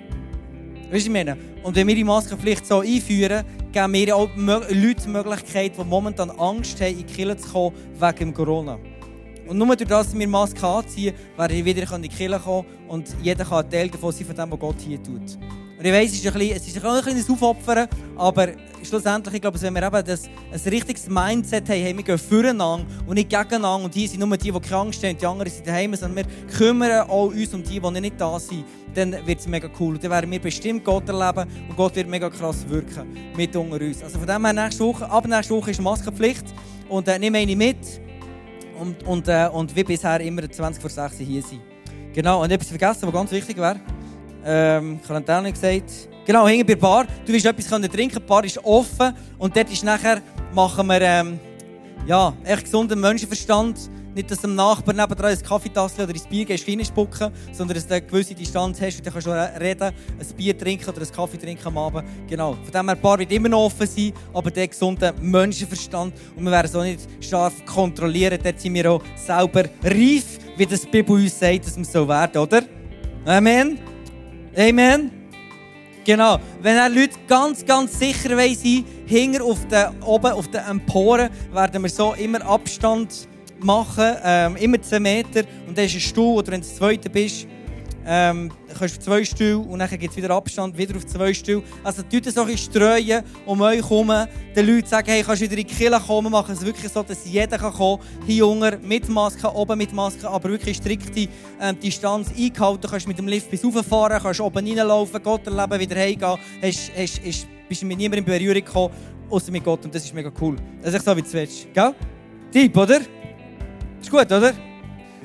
Weißt 0.92 1.06
du, 1.06 1.10
ich 1.10 1.10
meine? 1.10 1.38
Und 1.62 1.76
wenn 1.76 1.88
wir 1.88 1.96
die 1.96 2.06
Maskenpflicht 2.06 2.66
so 2.66 2.80
einführen, 2.80 3.44
geben 3.72 3.94
wir 3.94 4.16
auch 4.16 4.30
Leute 4.36 5.02
die 5.04 5.10
Möglichkeit, 5.10 5.78
die 5.78 5.84
momentan 5.84 6.32
Angst 6.32 6.82
haben, 6.82 6.92
in 6.92 6.98
die 6.98 7.04
Kirche 7.04 7.38
zu 7.38 7.50
kommen 7.50 7.76
wegen 8.00 8.34
Corona. 8.34 8.80
Und 9.48 9.58
nur 9.58 9.76
durch 9.76 9.90
das, 9.90 10.08
dass 10.08 10.18
wir 10.18 10.28
Masken 10.28 10.64
anziehen, 10.64 11.16
werden 11.38 11.58
wir 11.58 11.66
wieder 11.66 11.96
in 11.96 12.02
die 12.04 12.10
Kirche 12.10 12.40
kommen 12.40 12.68
und 12.88 13.16
jeder 13.22 13.46
kann 13.46 13.66
ein 13.66 13.70
Teil 13.70 13.90
davon 13.90 14.12
sein, 14.12 14.26
von 14.26 14.36
dem, 14.36 14.52
was 14.52 14.60
Gott 14.60 14.76
hier 14.80 15.02
tut. 15.02 15.38
Und 15.80 15.86
ich 15.86 15.94
weiss, 15.94 16.12
es 16.12 16.18
ist 16.18 16.28
ein, 16.28 16.34
bisschen, 16.34 16.58
es 16.58 16.68
ist 16.68 16.86
ein 16.86 17.02
kleines 17.02 17.30
Aufopfern, 17.30 17.88
aber 18.18 18.50
schlussendlich, 18.84 19.36
ich 19.36 19.42
glaube, 19.42 19.62
wenn 19.62 19.74
wir 19.74 19.84
eben 19.84 20.06
das, 20.06 20.26
ein 20.26 20.70
richtiges 20.70 21.08
Mindset 21.08 21.70
haben, 21.70 21.82
hey, 21.82 21.96
wir 21.96 22.04
gehen 22.04 22.18
füreinander 22.18 22.86
und 23.08 23.16
nicht 23.16 23.30
gegeneinander 23.30 23.86
und 23.86 23.94
hier 23.94 24.10
sind 24.10 24.20
nur 24.20 24.36
die, 24.36 24.52
die 24.52 24.74
Angst 24.74 25.02
haben, 25.06 25.18
die 25.18 25.26
anderen 25.26 25.50
sind 25.50 25.66
daheim, 25.66 25.96
sondern 25.96 26.26
wir 26.26 26.48
kümmern 26.54 27.08
auch 27.10 27.28
uns 27.28 27.54
um 27.54 27.64
die, 27.64 27.80
die 27.80 28.02
nicht 28.02 28.20
da 28.20 28.38
sind, 28.38 28.66
dann 28.94 29.26
wird 29.26 29.40
es 29.40 29.48
mega 29.48 29.70
cool. 29.80 29.98
Dann 29.98 30.12
werden 30.12 30.30
wir 30.30 30.42
bestimmt 30.42 30.84
Gott 30.84 31.08
erleben 31.08 31.50
und 31.70 31.78
Gott 31.78 31.96
wird 31.96 32.10
mega 32.10 32.30
krass 32.30 32.68
wirken 32.68 33.16
mit 33.38 33.56
unter 33.56 33.80
uns. 33.80 34.04
Also 34.04 34.20
von 34.20 34.28
dem 34.28 34.44
her, 34.44 34.52
nächste 34.52 34.84
Woche, 34.84 35.10
ab 35.10 35.26
nächste 35.26 35.56
Woche 35.56 35.72
ist 35.72 35.82
Maskenpflicht 35.82 36.44
und 36.90 37.08
äh, 37.08 37.18
nehme 37.18 37.38
eine 37.38 37.56
mit 37.56 37.78
und, 38.78 39.02
und, 39.04 39.30
äh, 39.30 39.48
und 39.50 39.74
wie 39.74 39.86
bisher 39.86 40.20
immer 40.20 40.42
20 40.42 40.82
vor 40.82 40.90
6 40.90 41.20
hier 41.20 41.42
sein. 41.42 41.62
Genau, 42.12 42.44
und 42.44 42.52
etwas 42.52 42.68
vergessen, 42.68 43.04
was 43.04 43.14
ganz 43.14 43.32
wichtig 43.32 43.56
wäre 43.56 43.80
ähm, 44.46 45.00
Quarantäne 45.06 45.52
gesagt. 45.52 46.10
Genau, 46.26 46.48
hinten 46.48 46.68
bei 46.68 46.74
der 46.74 46.82
Bar. 46.82 47.06
Du 47.26 47.34
willst 47.34 47.46
etwas 47.46 47.68
trinken 47.68 47.90
können. 47.90 48.12
Die 48.12 48.20
Bar 48.20 48.46
ist 48.46 48.64
offen. 48.64 49.14
Und 49.38 49.56
dort 49.56 49.72
ist 49.72 49.84
nachher, 49.84 50.22
machen 50.54 50.88
wir, 50.88 51.02
ähm, 51.02 51.40
ja, 52.06 52.34
echt 52.44 52.66
gesunden 52.66 53.00
Menschenverstand. 53.00 53.90
Nicht, 54.16 54.32
dass 54.32 54.40
du 54.42 54.48
dem 54.48 54.56
Nachbarn 54.56 54.98
nebenan 54.98 55.26
ein 55.26 55.42
Kaffeetasse 55.42 56.04
oder 56.04 56.14
ein 56.14 56.30
Bier 56.30 56.46
gehst, 56.46 56.68
reinspucken, 56.68 57.32
sondern 57.52 57.76
dass 57.76 57.88
du 57.88 57.94
eine 57.94 58.06
gewisse 58.06 58.34
Distanz 58.34 58.82
hast 58.82 58.98
und 58.98 59.06
dann 59.06 59.14
kannst 59.14 59.28
du 59.28 59.32
reden, 59.32 59.84
ein 59.84 60.36
Bier 60.36 60.58
trinken 60.58 60.90
oder 60.90 61.02
einen 61.02 61.12
Kaffee 61.12 61.38
trinken 61.38 61.68
am 61.68 61.78
Abend. 61.78 62.04
Genau. 62.28 62.54
Von 62.64 62.72
dem 62.72 62.88
her, 62.88 62.96
die 62.96 63.02
Bar 63.02 63.20
wird 63.20 63.32
immer 63.32 63.50
noch 63.50 63.66
offen 63.66 63.88
sein, 63.88 64.14
aber 64.34 64.52
der 64.52 64.68
gesunde 64.68 65.14
Menschenverstand. 65.22 66.14
Und 66.36 66.44
wir 66.44 66.52
werden 66.52 66.76
auch 66.76 66.84
nicht 66.84 67.08
scharf 67.22 67.54
kontrollieren. 67.66 68.40
Dort 68.44 68.60
sind 68.60 68.74
wir 68.74 68.92
auch 68.92 69.02
selber 69.16 69.66
reif, 69.84 70.40
wie 70.58 70.66
das 70.66 70.86
Bibel 70.86 71.16
uns 71.16 71.40
sagt, 71.40 71.68
dass 71.68 71.78
wir 71.78 71.86
so 71.86 72.08
werden, 72.08 72.42
oder? 72.42 72.64
Amen. 73.26 73.89
Amen. 74.58 75.12
Genau. 76.06 76.40
Wenn 76.62 76.76
er 76.76 76.90
Leute 76.90 77.20
ganz, 77.28 77.66
ganz 77.66 78.00
sicher 78.00 78.36
sein 78.36 78.86
hinger 79.06 79.44
auf 79.44 79.68
den, 79.68 80.02
oben 80.04 80.32
auf 80.32 80.48
den 80.48 80.62
Emporen, 80.62 81.30
werden 81.52 81.84
wir 81.84 81.90
so 81.90 82.14
immer 82.14 82.44
Abstand 82.46 83.28
machen, 83.60 84.16
ähm, 84.24 84.56
immer 84.56 84.82
10 84.82 85.04
Meter. 85.04 85.44
Und 85.68 85.78
dann 85.78 85.86
ist 85.86 85.96
ein 85.96 86.00
Stuhl, 86.00 86.38
oder 86.38 86.52
wenn 86.52 86.62
du 86.62 86.68
Zweite 86.68 87.10
bist, 87.10 87.48
ähm, 88.12 88.52
kannst 88.78 88.98
auf 88.98 89.04
zwei 89.04 89.24
Stühle 89.24 89.60
und 89.60 89.78
dann 89.78 89.88
gibt 89.88 90.10
es 90.10 90.18
wieder 90.18 90.32
Abstand, 90.32 90.76
wieder 90.76 90.98
auf 90.98 91.06
zwei 91.06 91.32
Stühle. 91.32 91.62
Also 91.84 92.02
die 92.02 92.16
Leute 92.16 92.32
so 92.32 92.42
ein 92.42 92.58
streuen 92.58 93.24
um 93.46 93.62
euch 93.62 93.84
herum. 93.84 94.12
Den 94.56 94.66
Leuten 94.66 94.88
sagen, 94.88 95.12
hey, 95.12 95.22
kannst 95.22 95.44
du 95.44 95.46
wieder 95.46 95.62
in 95.62 95.68
die 95.68 95.74
Kirche 95.74 96.00
kommen. 96.00 96.32
Machen 96.32 96.56
es 96.56 96.66
wirklich 96.66 96.92
so, 96.92 97.04
dass 97.04 97.24
jeder 97.26 97.60
kann 97.60 97.72
kommen 97.72 98.00
kann. 98.00 98.26
Hier 98.26 98.80
mit 98.82 99.08
Maske, 99.10 99.54
oben 99.54 99.78
mit 99.78 99.94
Maske, 99.94 100.28
aber 100.28 100.50
wirklich 100.50 100.78
strikte 100.78 101.28
ähm, 101.62 101.80
Distanz 101.80 102.30
eingehalten. 102.36 102.82
Du 102.82 102.88
kannst 102.88 103.08
mit 103.08 103.20
dem 103.20 103.28
Lift 103.28 103.52
bis 103.52 103.64
rauffahren, 103.64 104.20
kannst 104.20 104.42
oben 104.42 104.68
reinlaufen, 104.68 105.22
Gott 105.22 105.46
erleben, 105.46 105.80
wieder 105.80 105.96
heimgehen. 105.96 106.38
Hast, 106.64 106.92
hast, 106.98 107.22
hast, 107.24 107.48
bist 107.68 107.84
mit 107.84 107.96
niemandem 107.96 108.26
in 108.26 108.40
Berührung 108.40 108.66
gekommen, 108.66 108.94
außer 109.30 109.52
mit 109.52 109.64
Gott. 109.64 109.86
Und 109.86 109.94
das 109.94 110.04
ist 110.04 110.16
mega 110.16 110.32
cool. 110.42 110.56
Das 110.82 110.96
ist 110.96 111.06
so, 111.06 111.16
wie 111.16 111.22
du 111.22 111.32
willst. 111.32 111.72
Gell? 111.72 111.94
Typ, 112.52 112.76
oder? 112.76 113.02
Ist 114.02 114.10
gut, 114.10 114.26
oder? 114.32 114.54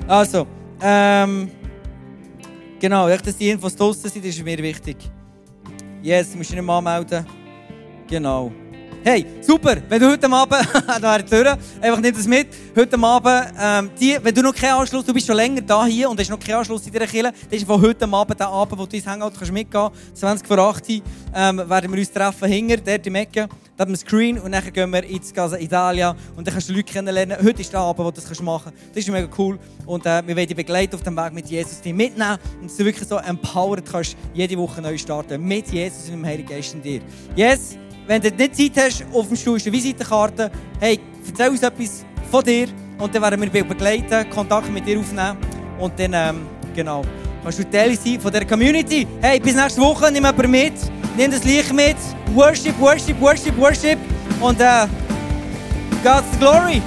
Also, 0.07 0.45
ähm... 0.79 1.49
Genau, 2.85 3.09
dass 3.09 3.35
die 3.35 3.49
Infos 3.49 3.75
draussen 3.75 4.11
sind, 4.11 4.23
ist 4.25 4.43
mir 4.43 4.59
wichtig. 4.59 4.97
Yes, 6.03 6.35
musst 6.35 6.51
du 6.51 6.55
nicht 6.55 6.69
anmelden. 6.69 7.25
Genau. 8.07 8.51
Hey, 9.07 9.23
super, 9.39 9.77
wenn 9.87 10.01
du 10.01 10.09
heute 10.09 10.27
Abend, 10.31 10.67
da 10.99 11.19
Tür, 11.19 11.59
einfach 11.79 11.99
nicht 12.01 12.17
das 12.17 12.25
mit, 12.25 12.47
heute 12.75 12.97
Abend, 12.97 13.53
ähm, 13.61 13.91
die, 13.99 14.17
wenn 14.19 14.33
du 14.33 14.41
noch 14.41 14.55
keinen 14.55 14.79
Anschluss, 14.79 15.05
du 15.05 15.13
bist 15.13 15.27
schon 15.27 15.35
länger 15.35 15.61
da 15.61 15.85
hier 15.85 16.09
und 16.09 16.19
hast 16.19 16.31
noch 16.31 16.39
keinen 16.39 16.55
Anschluss 16.55 16.87
in 16.87 16.91
dieser 16.91 17.05
Kirche, 17.05 17.31
das 17.31 17.59
ist 17.59 17.67
von 17.67 17.79
heute 17.79 18.11
Abend 18.11 18.39
der 18.39 18.47
Abend, 18.47 18.79
wo 18.79 18.87
du 18.87 18.95
ins 18.95 19.05
Hangout 19.05 19.33
kannst 19.37 19.51
mitgehen 19.51 19.91
kannst, 19.93 20.17
20 20.17 20.47
vor 20.47 20.57
8 20.57 20.89
ähm, 20.89 21.57
werden 21.69 21.91
wir 21.91 21.99
uns 21.99 22.11
treffen, 22.11 22.49
hinter, 22.49 22.77
dort 22.77 23.05
im 23.05 23.13
Ecke, 23.13 23.47
da 23.77 23.83
haben 23.83 23.91
wir 23.91 23.97
Screen 23.97 24.39
und 24.39 24.51
dann 24.51 24.73
gehen 24.73 24.89
wir 24.89 25.03
ins 25.03 25.31
Casa 25.31 25.59
Italia 25.59 26.15
und 26.35 26.47
dann 26.47 26.55
kannst 26.55 26.69
du 26.69 26.73
Leute 26.73 26.91
kennenlernen. 26.91 27.37
Heute 27.43 27.61
ist 27.61 27.71
der 27.71 27.81
Abend, 27.81 28.03
wo 28.03 28.09
du 28.09 28.19
das 28.19 28.41
machen 28.41 28.73
kannst. 28.73 28.89
Das 28.89 29.03
ist 29.03 29.11
mega 29.11 29.29
cool 29.37 29.59
und 29.85 30.03
äh, 30.07 30.23
wir 30.25 30.35
werden 30.35 30.47
dich 30.47 30.57
begleiten 30.57 30.95
auf 30.95 31.03
dem 31.03 31.15
Weg 31.15 31.31
mit 31.31 31.47
Jesus, 31.47 31.79
dich 31.79 31.93
mitnehmen 31.93 32.39
und 32.59 32.71
dass 32.71 32.77
du 32.77 32.83
wirklich 32.83 33.07
so 33.07 33.17
empowered 33.17 33.85
kannst, 33.85 34.17
jede 34.33 34.57
Woche 34.57 34.81
neu 34.81 34.97
starten, 34.97 35.43
mit 35.43 35.71
Jesus 35.71 36.05
und 36.05 36.13
dem 36.13 36.25
Heiligen 36.25 36.49
Geist 36.49 36.73
in 36.73 36.81
dir. 36.81 37.01
Yes! 37.35 37.77
Wenn 38.07 38.21
du 38.21 38.29
nicht 38.29 38.55
Zeit 38.55 38.85
hast, 38.85 39.05
auf 39.11 39.27
dem 39.27 39.35
Stuhl 39.35 39.57
ist 39.57 39.65
eine 39.65 39.75
Visitenkarte. 39.75 40.51
Hey, 40.79 40.99
erzähl 41.27 41.49
uns 41.49 41.63
etwas 41.63 42.05
von 42.29 42.43
dir 42.43 42.67
und 42.99 43.13
dann 43.13 43.21
werden 43.21 43.51
wir 43.51 43.63
begleiten, 43.63 44.29
Kontakt 44.29 44.71
mit 44.71 44.85
dir 44.85 44.99
aufnehmen 44.99 45.37
und 45.79 45.99
dann, 45.99 46.13
ähm, 46.13 46.47
genau, 46.75 47.01
kannst 47.41 47.59
du 47.59 47.63
Teil 47.63 47.97
sein 47.97 48.19
von 48.19 48.31
dieser 48.31 48.45
Community. 48.45 49.07
Hey, 49.21 49.39
bis 49.39 49.55
nächste 49.55 49.81
Woche, 49.81 50.05
nimm 50.11 50.23
jemanden 50.23 50.51
mit, 50.51 50.73
nimm 51.17 51.31
das 51.31 51.43
Licht 51.43 51.73
mit, 51.73 51.97
Worship, 52.35 52.79
Worship, 52.79 53.19
Worship, 53.19 53.57
Worship 53.57 53.97
und 54.39 54.61
äh, 54.61 54.87
God's 56.03 56.39
Glory. 56.39 56.81